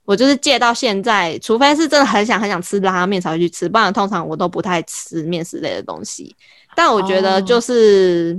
[0.09, 6.35] 我就是戒到现在，除非是真的很想很想吃拉面才会去吃，不然通常我都不太吃面食类的东西。
[6.75, 8.35] 但我觉得就是，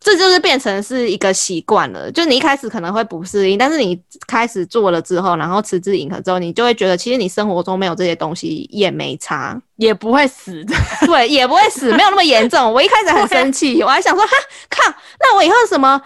[0.00, 2.10] 这就是变成是一个习惯了。
[2.10, 10.74] 就你一开始可能会不适应，但是你开始做了之后，然后持之以恒之后，你就会觉得其实你生活中没有这些东西也没差，也不会死的。
[11.04, 12.72] 对，也不会死，没有那么严重。
[12.72, 14.32] 我一开始很生气，我还想说哈
[14.70, 16.00] 靠，那我以后什么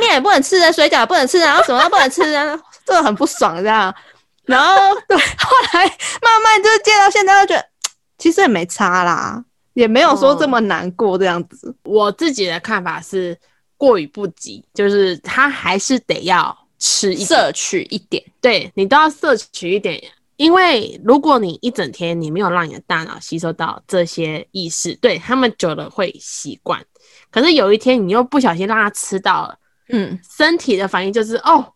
[0.00, 2.22] 面也不能吃，水饺也不能吃，然后什么都不能吃，
[2.86, 3.94] 真的很不爽这样。
[4.50, 4.74] 然后
[5.06, 7.66] 对， 后来慢慢就是戒到现在，就觉得
[8.18, 9.42] 其实也没差啦，
[9.74, 11.74] 也没有说这么难过这样子。
[11.84, 13.38] 我自己的看法是
[13.76, 20.02] 过于不及，就是他还是得要吃摄取一点，对你都要摄取一点，
[20.36, 26.84] 因为如果你一整天你没有让你的大脑吸收到这些意识，对他们久了会习惯。
[27.30, 29.56] 可是有一天你又不小心让他吃到了，
[29.90, 31.72] 嗯，身体的反应就是哦。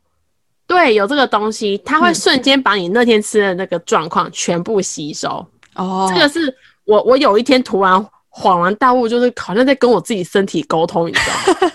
[0.67, 5.47] 对，有这个东西，它会瞬间把你那天吃的那个状况全部吸收。
[5.77, 7.95] 哦，这个是我我有一天突然
[8.31, 11.35] 恍然大悟，就是好像在跟我自己身体沟通，你知道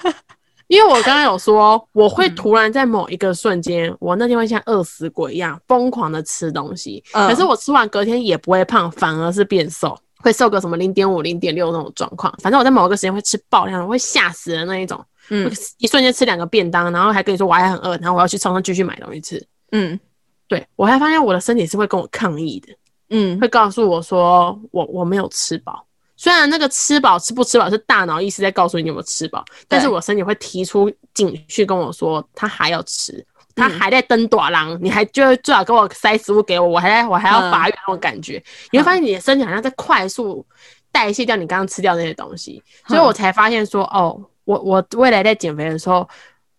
[0.09, 0.13] 吗？
[0.67, 12.33] 因为我刚刚有说，我会突然在某一个瞬间，我那天会像饿死鬼一样疯狂的吃东西，可是我吃完隔天也不会胖，反而是变瘦，会瘦个什么零点五、零点六那种状况。
[12.41, 15.03] 反正我在某一个时间会吃爆量，会吓死人那一种。
[15.31, 19.47] 嗯，一瞬间吃两个便当，然后还跟你说我还很饿，然后我要去超市继续买东西吃。
[19.71, 19.99] 嗯，
[20.47, 22.73] 对我还发现我的身体是会跟我抗议的，
[23.11, 25.85] 嗯，会告诉我说我我没有吃饱，
[26.17, 33.23] 虽然那个吃饱吃不吃饱是大脑意识在告诉你有没有吃饱，但是我身体会提出警讯跟我说他还要吃，
[33.59, 38.41] 他还在登短廊，你还就最好给我塞食物给我，我还在我还要发育那种感觉，
[38.71, 40.45] 你会发现你的身体好像在快速
[40.91, 46.07] 代谢掉你刚刚吃掉那些东西，所以我才发现说哦，我我未来在减肥的时候，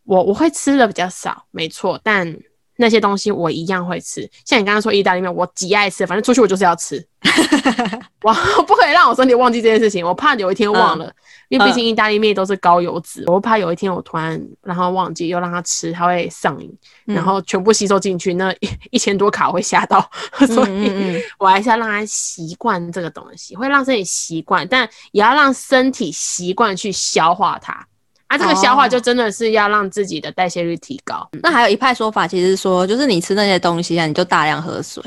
[0.05, 2.37] 我我会吃的比较少，没错，但。
[2.81, 7.07] 那些东西我一样会吃，像你刚刚说意大利面，我极爱吃，反正出去我就是要吃。
[8.23, 8.33] 我，
[8.67, 11.13] 不可以让我身体忘记这件事情，我怕有一天忘了，
[11.51, 16.73] 因为毕竟意大利面都是高油脂，我怕有一天我突然让他忘记，又让他吃，他会上瘾，
[17.05, 18.55] 然后全部吸收进去，那
[18.91, 20.11] 一千多卡会吓到，
[20.47, 27.87] 所以我还是要让他习惯这个东西，会让身体习惯，但也要让身体习惯去消化它。
[28.31, 31.29] 啊，这个消化就真的是要让自己的代谢率提高。
[31.43, 35.03] 那还有一派说法，其实说就是你吃那些东西啊，你就大量喝水。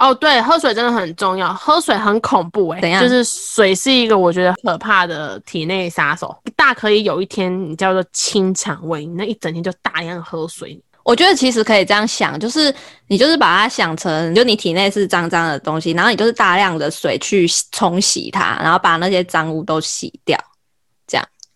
[0.00, 1.54] 哦，对，喝水真的很重要。
[1.54, 3.00] 喝水很恐怖哎，怎样？
[3.00, 6.36] 就是水是一个我觉得可怕的体内杀手。
[6.56, 10.80] 大可以有一天你叫做清肠胃，你那一整天就大量喝水。
[11.04, 12.74] 我觉得其实可以这样想，就是
[13.06, 20.36] 你就是把它想成，就你体内是脏脏的东西，然后你就是大量的水去冲洗它，然后把那些脏污都洗掉。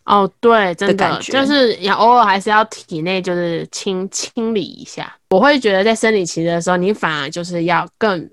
[0.04, 5.16] 哦，对，真的就是要偶尔还是要体内就是清清理一下。
[5.30, 8.28] 我会觉得在生理期的时候，你反而就是要更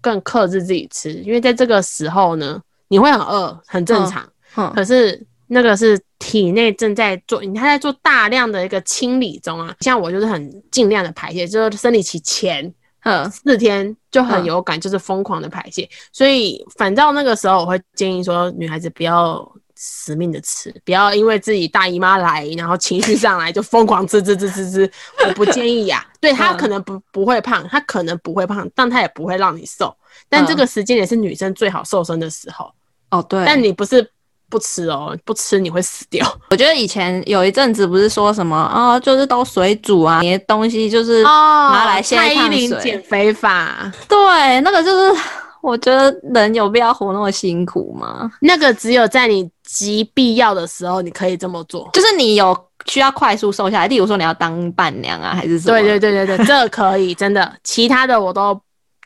[0.00, 4.26] 更克制自己吃，因为在这个时候呢，你会很饿，很正常。
[4.56, 9.76] 嗯，可是那个是体内正在做，你还在做大量的一个清理中啊。
[9.80, 15.86] 像我就是很尽量的排泄，就是生理期前，嗯，四天就很有感，就是疯狂的排泄。
[16.12, 19.46] 所以反倒那个时候，我会建议说，女孩子不要。
[19.76, 24.90] 死命的吃，不要因为自己大姨妈来，然后情绪上来就疯狂吃吃吃吃吃。
[25.26, 29.94] 我不 建议呀，对他可能不不会胖，他可能不会胖，但他也不会让你瘦。
[30.28, 32.70] 但这个时间也是女生最好瘦身的时候
[33.10, 33.22] 哦。
[33.28, 34.08] 对，但你不是
[34.48, 36.24] 不吃哦，不吃你会死掉。
[36.50, 45.20] 我觉得以前有一阵子不是说什么啊，就是都水煮啊，你的东西就是拿来现蔡依林减肥法，对，那个就是。
[45.64, 48.30] 我觉得人有必要活那么辛苦吗？
[48.40, 51.88] 那个只有在你极必要的时候，你可以这么做。
[51.94, 55.80] 就是你有需要快速瘦下来，例如说你要当伴娘啊，还是什么？
[55.80, 57.50] 对对对对对，这可以，真的。
[57.64, 58.60] 其他的我都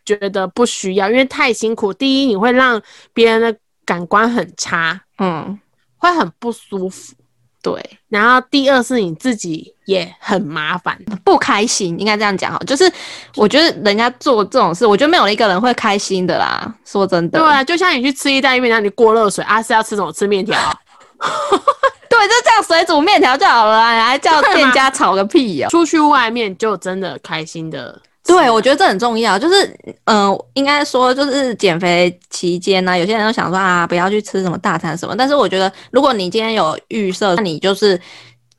[0.05, 1.93] 觉得不需要，因为太辛苦。
[1.93, 5.57] 第一，你会让别人的感官很差，嗯，
[5.97, 7.15] 会很不舒服。
[7.61, 12.59] 对，然后第二是你自己也很麻烦，不开心，应该这样讲哈。
[12.67, 12.91] 就是
[13.35, 16.73] 我觉得人家做这种事，我觉得没有一个人会开心的啦。
[16.85, 20.13] 说真的，对啊，就像你去吃意大利面，然后你过热水啊，是要吃什么？
[20.13, 20.57] 吃面条？
[22.09, 25.69] 对，就这样水煮面条就好了啊，还叫店家炒个屁哦。
[25.69, 28.01] 出去外面就真的开心的。
[28.29, 29.39] 对，我觉得这很重要。
[29.39, 35.17] 就是，嗯，应该说，就是减肥期间呢，有些人都想说啊，不要去吃什么大餐什么。
[35.17, 37.99] 但是我觉得，如果你今天有预设，那你就是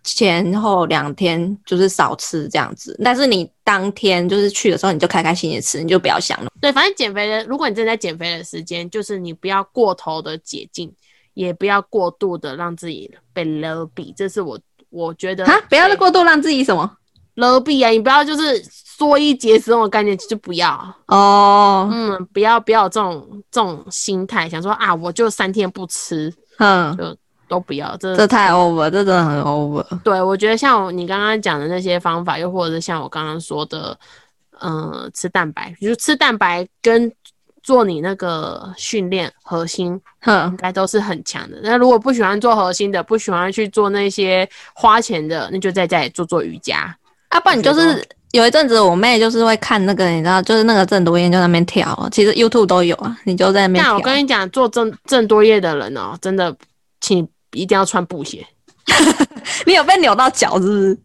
[0.03, 2.99] 前后两天就是少吃这样子。
[3.03, 6.49] 但是你当天就是去的时候，你就开开心心吃，你就不要想了。
[6.59, 10.91] 对，反正减肥的，如果你正在减肥的时间，就是你不要过头的解禁，
[11.35, 14.11] 也不要过度的让自己被勒比。
[14.17, 16.91] 这是我我觉得啊，不要过度让自己什么
[17.35, 18.65] 勒比啊，你不要就是。
[18.99, 27.15] 缩衣节食这种概念就不要哦，嗯，不要不要这种这种心态，想说啊，我就三天不吃，嗯，就
[27.47, 29.85] 都不要，这这太 over，这真的很 over。
[30.03, 33.97] 对，我觉得像你刚刚讲的那些方法，又或者是像我刚刚说的，
[34.59, 37.09] 嗯，吃蛋白，就吃蛋白跟
[37.63, 41.57] 做你那个训练核心，哼，应该都是很强的。
[41.63, 46.93] 那如果不喜欢做核心的，不喜欢去做那些花钱的，那就在家里做做瑜伽，
[47.33, 48.05] 要不然你就是。
[48.31, 53.83] 有一阵子，我妹就是会看那个，你知道，就是那个郑多燕就在那边跳，其实 YouTube 都有啊，你就在那边。
[53.83, 56.55] 但我跟你讲，做郑郑多燕的人哦，真的，
[57.01, 58.45] 请一定要穿布鞋。
[59.65, 60.97] 你有被扭到脚是不是？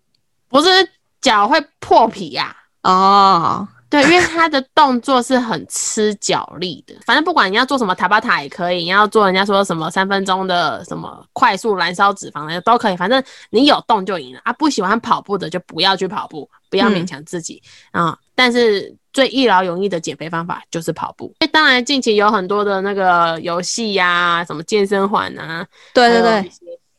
[0.49, 0.89] 不是，
[1.21, 2.55] 脚会破皮呀。
[2.83, 3.67] 哦。
[3.91, 6.95] 对，因为他的动作是很吃脚力的。
[7.07, 12.97] 反正不管你要做什么塔巴塔也可以，你要做人家说什么三分钟的什么快速燃烧脂肪的都可以。
[12.97, 14.53] 反正你有动就赢了啊！
[14.55, 18.19] 不喜欢跑步的就不要去跑步，不要勉强自己啊。
[18.35, 21.33] 但是最一劳永逸的减肥方法就是跑步。
[21.39, 26.51] 那当然近期有很多的那个游戏呀，什么健身环啊，对对对。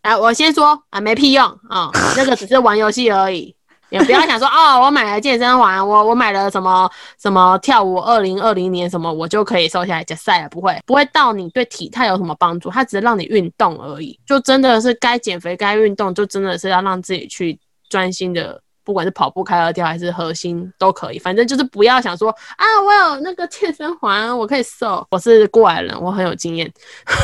[0.01, 3.53] 哎，我先说啊，没屁用啊， 那个只是玩游戏而已。
[3.95, 10.49] 也不要想说哦，我买了健身环，我我买了什么什么跳舞二零二零年什么，我就可以瘦下来加赛了？
[10.49, 14.19] 不会，不会到你对体态有什么帮助，它只是让你运动而已。
[14.25, 17.57] 就真的是该减肥该运动，就真的是要让自己去
[17.89, 25.07] 专心的不管是跑步、开合跳还是核心都可以，反正就是不要想说啊，我有那个健身环，我可以瘦。
[25.09, 26.71] 我是过来人，我很有经验。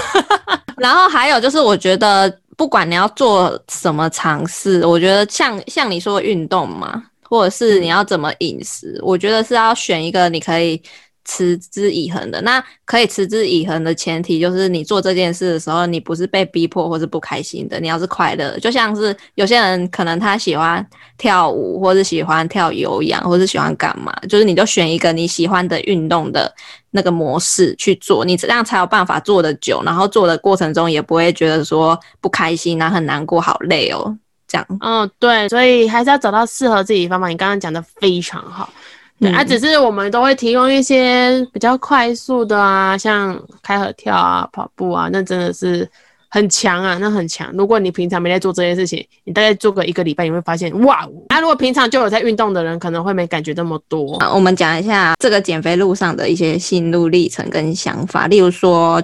[0.78, 10.82] 然后还有就是，我觉得不管你要做什么尝试，我觉得像像你说运动嘛，或者是你要怎么饮食，我觉得是要选一个你可以。
[11.24, 18.58] 持之以恒的，那可以持之以恒的前提就是你做这件事的时候，你不是被逼迫或是不开心的，你要是快乐。
[18.60, 20.86] 就像是有些人可能他喜欢
[21.18, 26.54] 跳舞，或是喜欢跳有氧，或是喜欢干嘛，就是你就选一个你喜欢的运动的
[26.90, 34.18] 那个模式去做，你这样才有办法做的久，然后做的过程中也不会觉得说不开心，然后很难过，好累哦，
[34.48, 34.68] 这样。
[34.82, 37.28] 嗯，对，所以还是要找到适合自己的方法。
[37.28, 38.68] 你刚刚讲的非常好。
[39.22, 45.88] 对啊，只是我们都会提供一些比较快速的啊，像开合跳啊、跑步啊，那真的是
[46.28, 47.52] 很强啊，那很强。
[47.54, 54.18] 如果你平常没在做这些事情，你大概做个一个礼拜，你会发现哇，啊，如果平常就有在运动的人，可能会没感觉那么多。
[54.34, 59.00] 我们讲一下这个减肥路上的一些心路历程跟想法，例如说，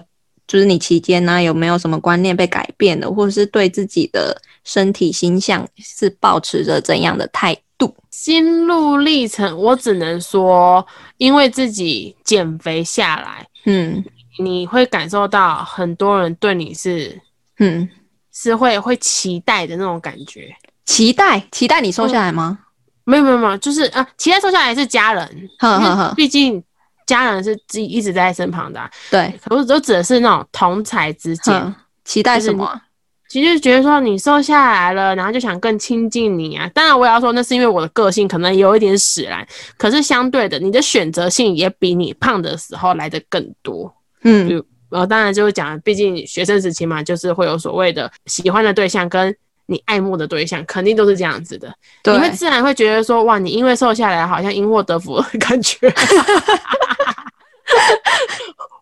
[0.48, 4.36] 就是你期间呢有没有什么观念被改变了，或者是对自己的
[4.68, 7.58] 身体形象是保持着怎样的态？
[7.78, 10.84] 度心路历程，我只能说，
[11.18, 14.04] 因为自己减肥下来，嗯，
[14.40, 17.22] 你会感受到很多人对你是，
[17.60, 17.88] 嗯，
[18.34, 20.52] 是会会期待的那种感觉，
[20.86, 22.58] 期待期待你瘦下来吗？
[23.04, 26.62] 没有没有没有，就是啊，期待瘦下来是家人，呵呵呵，毕竟
[27.06, 32.82] 家人是自己一直在身旁的，对，可是都指的是那种同才之间，期待什么？
[33.30, 36.70] 其实觉得说你瘦下来了，然后就想更亲近你啊。
[36.74, 39.46] 当然我也要说，那是因为我的个性可能有一点使然。
[39.78, 43.94] 可是相对的，你的选择性也比你胖的时候来的更多。
[44.24, 51.74] 嗯，呃当然就是讲，毕竟学生时期嘛，就是会有所谓的喜欢的对象跟你爱慕的对象，肯定都是这样子的。
[52.06, 55.88] 你会自然会觉得说，哇，你因为瘦下来，好像因祸得福的 感觉。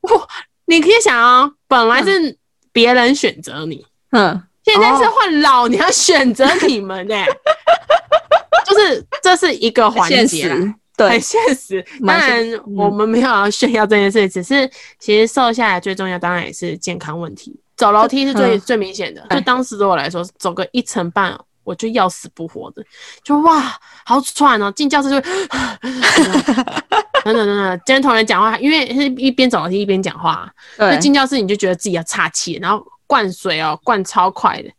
[0.02, 0.28] 哇，
[0.66, 2.38] 你可以想啊，本来是
[2.72, 3.78] 别人选择你。
[3.78, 3.89] 嗯，
[4.63, 7.16] 现在是换老娘选择你们呢，
[8.66, 10.49] 就是这是一个环节，
[10.97, 11.86] 对，很现实。
[12.03, 12.43] 当然，
[12.76, 17.55] 我们没有要炫耀这件事，只是其实瘦下来最重要，当然也是健康问题。
[17.78, 22.84] 走楼梯是最最明显的，就当时对我来说，走个一层半，我就要死不活的，
[23.24, 24.72] 就哇，好喘哦！
[24.72, 25.32] 进教室就，等
[27.24, 32.84] 等等等，今天同学讲话，因为是一边走楼梯一边讲话，对，进教室你就觉得自己要岔气，然后。
[33.08, 34.70] 灌水哦，灌超快的，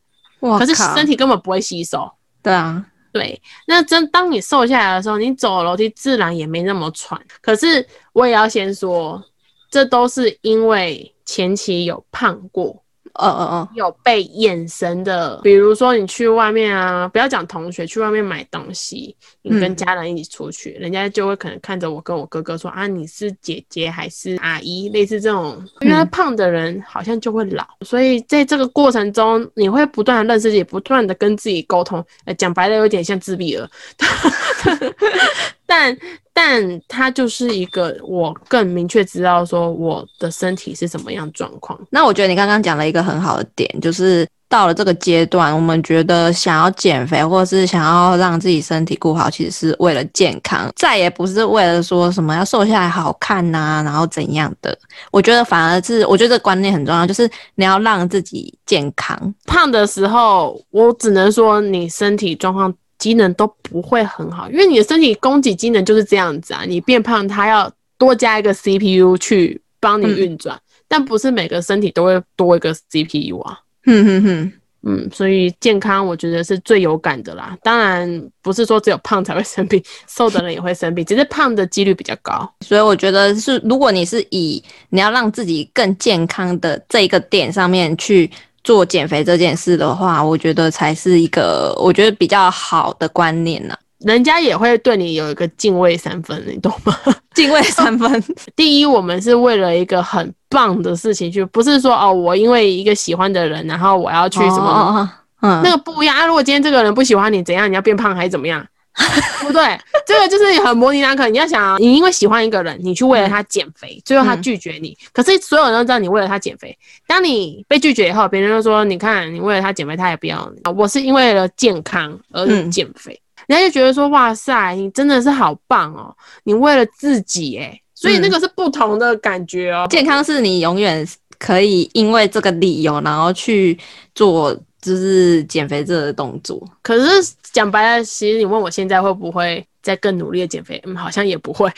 [0.41, 0.59] 哇！
[0.59, 2.11] 可是身体根本不会吸收。
[2.43, 3.41] 对啊，对。
[3.67, 7.21] 那真当你瘦下来的时候，你走楼梯自然也没那么喘。
[7.41, 9.23] 可是我也要先说，
[9.71, 12.83] 这都是因为前期有胖过。
[13.19, 33.69] 哦哦哦，有被眼神的，比如说你去外面啊，不要讲同学，去外面买东西，你跟家人一起出去，人家就会可能看着我跟我哥哥说啊，你是姐姐还是阿姨，类似这种，因为胖的人好像就会老，所以在这个过程中，你会不断的认识自己，不断的跟自己沟通，呃，讲白了有点像自闭了。
[35.67, 35.97] 但
[36.33, 41.79] 但它就是一个我更明确知道说我的身体是什么样状况。
[41.91, 54.79] 那我觉得你刚刚讲了一个很好的点，就是到了这个阶段，我们觉得想要减肥或者是想要让自己身体顾好，其实是为了健康，再也不是为了说什么要瘦下来好看呐，然后怎样的。
[55.11, 59.35] 我觉得反而是，我觉得这个观念很重要，就是你要让自己健康。
[59.47, 62.73] 胖的时候，我只能说你身体状况。
[63.07, 66.65] 机能都不会很好，因为你的身体供给机能就是这样子啊。
[66.67, 73.61] 你变胖，它要多加一个 CPU 去帮你运转，但不是每个身体都会多一个 CPU 啊。
[73.85, 74.53] 哼哼哼，
[74.83, 77.57] 嗯，所以健康我觉得是最有感的啦。
[77.63, 82.53] 当然不是说只有胖才会生病，瘦的人也会生病，只是胖的几率比较高。
[82.63, 88.29] 所以我觉得是，如果你是以你要让自己更健康的这一个点上面去。
[88.67, 93.75] 做减肥这件事的话，我觉得才是一个我觉得比较好的观念呢。
[94.01, 96.95] 人家也会对你有一个敬畏三分，你懂吗？
[97.33, 98.25] 敬畏三分。
[98.57, 105.09] 第一，我们是为了一个很棒的事情去，不是说哦，我因为一个喜欢的人，然后我要去什么？
[105.43, 106.27] 嗯，那个不一样啊。
[106.27, 107.71] 如果今天这个人不喜欢你，怎样？
[107.71, 108.67] 你要变胖还是怎么样？
[109.47, 111.29] 不对，这个就是很模棱两可。
[111.29, 114.97] 你要想，你因为喜欢一个人，你去为了他减肥，最后他拒绝你。
[115.13, 116.77] 可是所有人都知道你为了他减肥。
[117.07, 126.15] 当你被拒绝以后，别人就说：“你看，你为了他减肥，他也不要你。”我是因为了健康而减肥，人家就觉得说：“哇塞，你真的是好棒哦！
[126.45, 129.87] 你为了自己，哎，所以那个是不同的感觉哦。
[129.91, 131.07] 健康是你永远
[131.39, 133.79] 可以因为这个理由，然后去
[134.15, 134.57] 做。”
[134.87, 136.63] 就是减肥这个动作。
[136.81, 141.69] 可是讲白了，其实你问我现在会不会再更努力的减肥，嗯，好像也不会。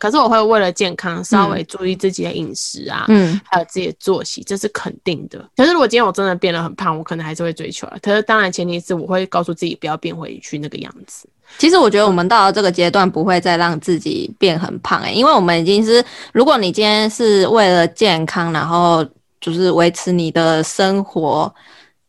[0.00, 5.38] 可是我会为了健康稍微注意自己的饮食啊，嗯，还有自己的作息，这是肯定的。
[5.54, 7.96] 可是如果今天我真的变得很胖，我可能还是会追求啊。
[8.00, 11.28] 可是当然前提是我会告诉自己不要变回去那个样子。
[11.58, 16.02] 其实我觉得我们到了这个阶段不会再让自己变很胖哎，因为我们已经是，
[16.32, 19.06] 如果你今天是为了健康，然后
[19.40, 21.52] 就是维持你的生活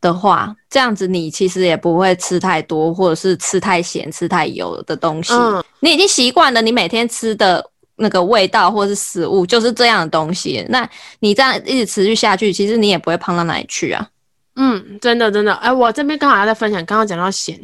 [0.00, 5.32] 的话，这样子你其实也不会吃太多，或者是吃太咸、吃太油的东西。
[5.32, 7.64] 嗯，你已经习惯了，你每天吃的。
[7.96, 10.88] 那个味道或是食物就是这样的东西，那
[11.20, 14.08] 你这样一直持续下去，其实你也不会胖到哪里去啊。
[14.56, 17.60] 嗯，真的真的，哎，我这边刚好要在分享，刚刚讲到咸，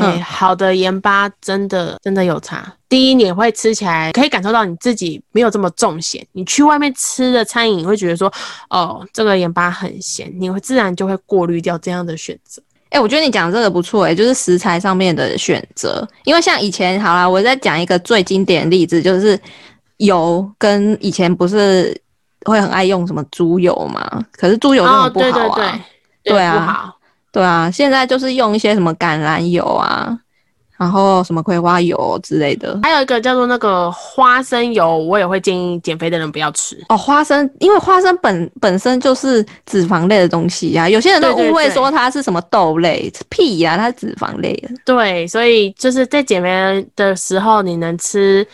[0.00, 2.72] 哎，好的盐巴真的真的有差。
[2.88, 6.24] 第一，你会吃起来可以感受到你自己没有这么重咸。
[6.32, 8.32] 你去外面吃的餐饮，你会觉得说，
[8.70, 12.62] 哦，这个盐巴很咸，你会自然就会过滤掉这样的选择。
[12.90, 16.06] 哎，我觉得你讲这个不错，哎，就是食材上面的选择。
[16.24, 19.38] 因为像以前，好啦，我再讲一个最经典的例子，就是
[19.96, 22.00] 油跟以前不是
[22.44, 24.24] 会很爱用什么猪油嘛？
[24.32, 25.80] 可是猪油真的不好啊，
[26.22, 26.94] 对啊，
[27.36, 30.18] 对啊，现在就是用一些什么橄榄油啊。
[30.78, 36.96] 然后什么葵花油之类的，还有一个叫做那个花生油，我也会建议减肥的人不要吃哦。
[36.98, 44.68] 花生，因为花生本本身就是脂肪类的东西呀，有些人都误会说它是什么豆类，屁呀，它是脂肪类的。
[44.84, 48.46] 对，所以就是在减肥的时候，你能吃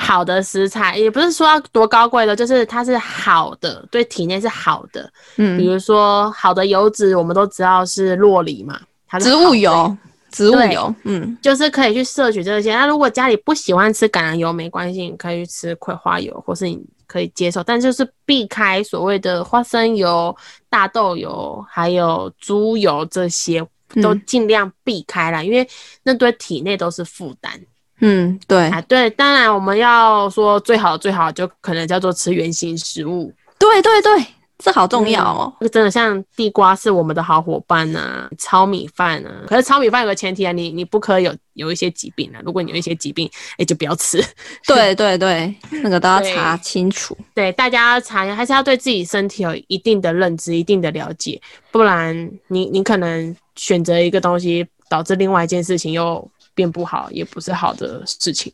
[0.00, 5.10] 好的食材，也不是说要多高贵的，就是它是好的，对体内是好的。
[5.36, 9.96] 嗯，比如说好的油脂，我们都知道是洛梨嘛，它植物油。
[10.30, 12.74] 植物油，嗯，就是可以去摄取这些。
[12.74, 20.36] 那如果家里不喜欢吃橄榄油，没关系，你可以去吃葵花油，或是你可以接受，但就是避开所谓的花生油、
[20.68, 23.66] 大豆油，还有猪油这些，
[24.02, 25.66] 都尽量避开了，因为
[26.02, 27.58] 那对体内都是负担。
[28.00, 33.32] 嗯，对啊，对，当然我们要说最好最好，就可能叫做吃原形食物。
[33.58, 34.26] 对对对。
[34.60, 35.54] 这好重要哦！
[35.68, 39.30] 真的像地瓜是我们的好伙伴呐，糙米饭啊。
[39.46, 42.42] 可是糙米饭有个前提啊，你你不可以有有一些疾病啊。
[42.44, 44.20] 如果你有一些疾病，哎，就不要吃。
[44.66, 47.16] 对对对，那个都要查清楚。
[47.32, 51.40] 对，大家要查，还是要对自己身体有一定的认知、一定的了解，
[51.70, 56.28] 不然你你可能选择一个东西，导致另外一件事情又
[56.58, 58.52] 变不好，也不是好的事情。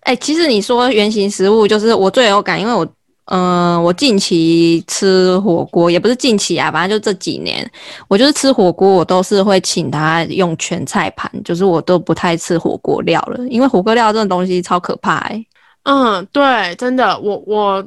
[0.00, 2.86] 哎，其实你说原型食物，就是我最有感，因为我。
[3.30, 7.70] 嗯，我近期吃火锅也不是近期啊，反正就这几年，
[8.08, 15.44] 我就是吃火锅，我都是会请他用全菜盘，就是我都不太吃火锅料了，因为火锅料这种东西超可怕哎。
[15.82, 17.86] 嗯，对，真的，我我。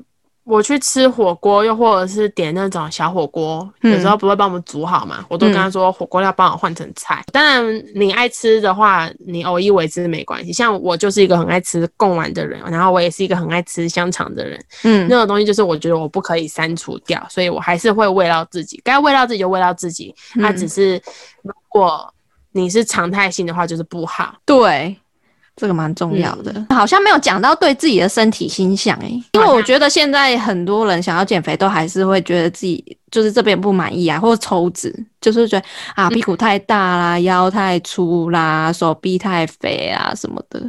[0.52, 7.24] 我去吃火锅，又或者是点那种小火锅，有时候不会帮我们煮好嘛，我都跟他说火锅料帮我换成菜。
[7.32, 10.52] 当然，你爱吃的话，你偶一为之没关系。
[10.52, 14.62] 像我就是一个很爱吃贡丸的人，然后我也是一个很爱吃香肠的人。
[14.84, 20.14] 嗯，那种东西就是我觉得我不可以删除掉，所以我还是会喂到自己，该喂到自己就喂到自己。
[20.34, 21.02] 它只是
[21.43, 22.14] 如果
[22.52, 24.36] 你是常态性的话，就是不好。
[24.45, 24.97] 对。
[25.56, 40.62] 这个蛮重要的，好像没有讲到对自己的身体心想哎，因为我觉得现在很多人想要减肥，都还是会觉得自己就是这边不满意啊，或者抽脂，就是觉得啊屁股太大啦，腰太粗啦，手臂太肥啊什么的。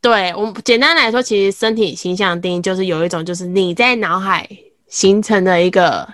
[0.00, 4.48] 对我简单来说，其实身体形象定义就是有一种，就是你在脑海
[4.88, 6.08] 形成的一个。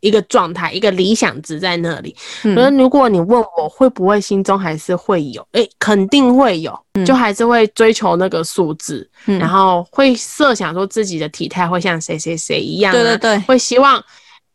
[0.00, 2.14] 一个状态，一个理想值在那里。
[2.42, 12.92] 可是如果你问我会不会心中还是会有，哎，肯定会有，就还是会追求那个数字，然后会设想说自己的体态会像谁谁谁一样。
[12.92, 14.02] 对对对，会希望。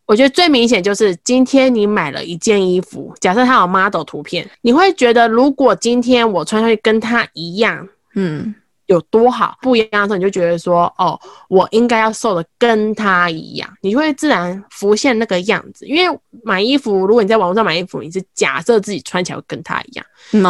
[0.08, 8.54] 我觉得最明显就是今天你买了一件衣服，假设它有 model 图片，你会觉得如果今天我穿上去跟它一样，嗯。
[8.92, 15.86] 有多好不一样的时候，你就觉得说，哦，我应该要瘦的跟他一样，你会自然浮现那个样子。
[15.86, 20.06] 因为买衣服，如果你在网络上买衣服，你是假设自己穿起来跟他一样，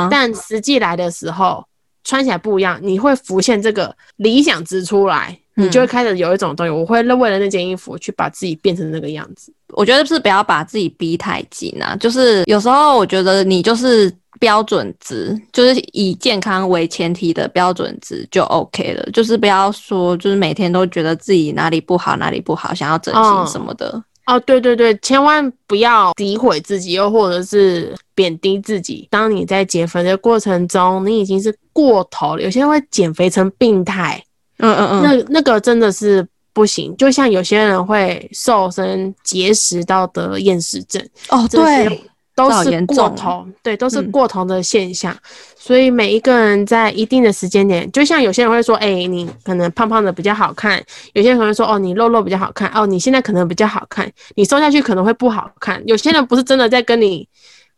[0.10, 1.64] 但实际来的时候
[2.04, 9.54] 穿起来不一样，你会浮现这个理想值出来，你就会开始有一种东西，我会为了那件衣服去把自己变成那个样子。
[9.74, 14.12] 我觉得是不要把自己逼太紧啊，就是有时候我觉得你就是。
[14.40, 24.04] 标准值就是以健康为前提的标准值就 OK 了，就是不要说就是每天都觉得自己哪里不好哪里不好，想要整形什么的。
[24.28, 29.08] 哦，对对对，千万不要诋毁自己，又或者是贬低自己。
[29.10, 34.24] 当你在减肥的过程中，你已经是过头了，有些人会减肥成病态。
[34.60, 36.96] 嗯嗯嗯，那那个真的是不行。
[36.98, 41.04] 就像有些人会瘦身节食到得厌食症。
[41.30, 42.02] 哦，对。
[42.36, 45.16] 都是过头，对，都是过头的现象。
[45.56, 50.80] 所以每一个人在一定的时间点，就像有些人会说，哎，你可能胖胖的比较好看；
[51.14, 55.82] 有些人可能说，哦，你肉肉比较好看；哦，你现在可能比较好看，你瘦下去可能会不好看。
[55.86, 57.28] 有些人不是真的在跟你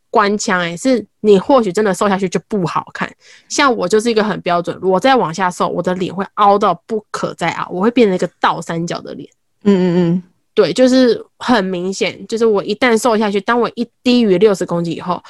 [0.09, 3.11] 官腔，哎，是你或许真的瘦下去就不好看。
[3.49, 9.27] 像我就是一个很标准，我再往下瘦，我的脸会凹到不可再凹，我会变成一个倒三角的脸。
[9.63, 10.23] 嗯嗯嗯。
[10.53, 15.21] 对，就是很明显，就是我一旦瘦下去，当我一低于六十公斤以后，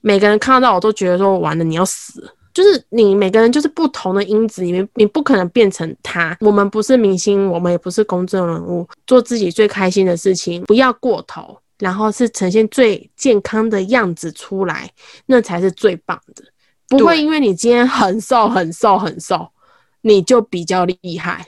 [0.00, 2.32] 每个人看到我都觉得说完了，你要死。
[2.54, 6.36] 就是你每个人就是不同的因子，你你不可能变成他。
[6.42, 14.90] 我们不是明星，我们也不是公众人物，做自己最开心的事情，不要过头，然后是呈现最健康的样子出来，
[15.24, 16.44] 那才是最棒的。
[16.88, 19.48] 不会因为你今天很瘦很瘦很瘦，
[20.02, 21.46] 你就比较厉害。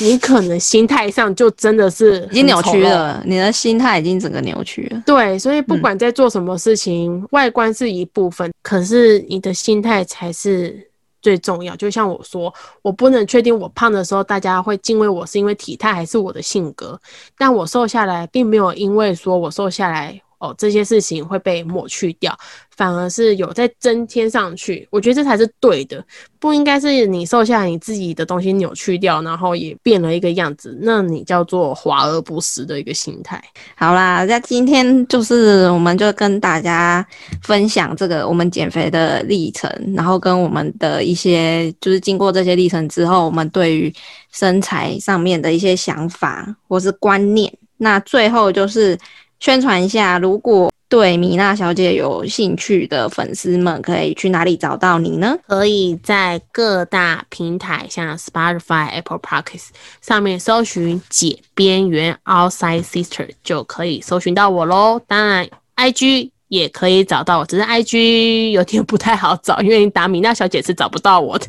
[0.00, 5.02] 你可能心态上就真的是已经扭曲了，你的心态已经整个扭曲了。
[5.06, 10.90] 对，所以不管在做什么事情，外观是一部分，可是你的心态才是
[11.22, 11.74] 最重要。
[11.76, 17.00] 就像我说，我不能确定我胖的时候大家会敬畏我是因为体态还是我的性格，
[17.38, 20.20] 但我瘦下来并没有因为说我瘦下来。
[20.38, 22.36] 哦，这些事情会被抹去掉，
[22.76, 24.86] 反而是有在增添上去。
[24.90, 26.04] 我觉得这才是对的，
[26.38, 33.42] 不应该是你瘦下来，你自己的东西扭曲掉，然后也变了一个样子，那你叫做华而不实的一个心态。
[33.76, 37.06] 好啦，那今天就是我们就跟大家
[37.42, 43.90] 分享这个我们减肥的历程，然后跟我们的一些就是经过这些历程之后，我们对于
[44.32, 47.50] 身材上面的一些想法或是观念。
[47.78, 48.98] 那最后就是。
[49.40, 55.36] 宣传一下，如果对米娜小姐有兴趣的粉丝们，可以去哪里找到你呢？
[55.48, 59.70] 可以在各大平台，像 Spotify、Apple Podcasts
[60.00, 65.00] 上面搜寻“解边缘 Outside Sister” 就可以搜寻到我喽。
[65.08, 71.46] 当然，IG 也可以找到我，只是 IG 有点不太好找，因为你打米娜小姐是找不到我的，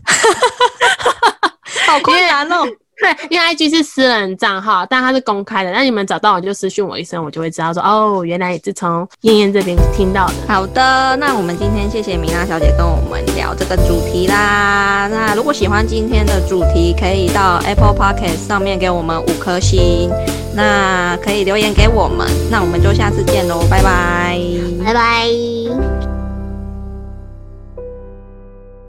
[1.86, 2.66] 好困难哦。
[3.00, 5.72] 对， 因为 I G 是私人账号，但它是公开的。
[5.72, 10.34] 那你们找到我就私讯我一声，我就会知道说，哦，原来也是从燕燕这边听到的。
[10.48, 15.08] 好的，那我们今天谢谢米娜小姐跟我们聊这个主题啦。
[15.12, 20.10] 那如果喜欢今天的主题，可以到 Apple Podcast 上面给我们五颗星，
[20.56, 22.28] 那可以留言给我们。
[22.50, 24.40] 那我们就下次见喽，拜拜，
[24.84, 25.97] 拜拜。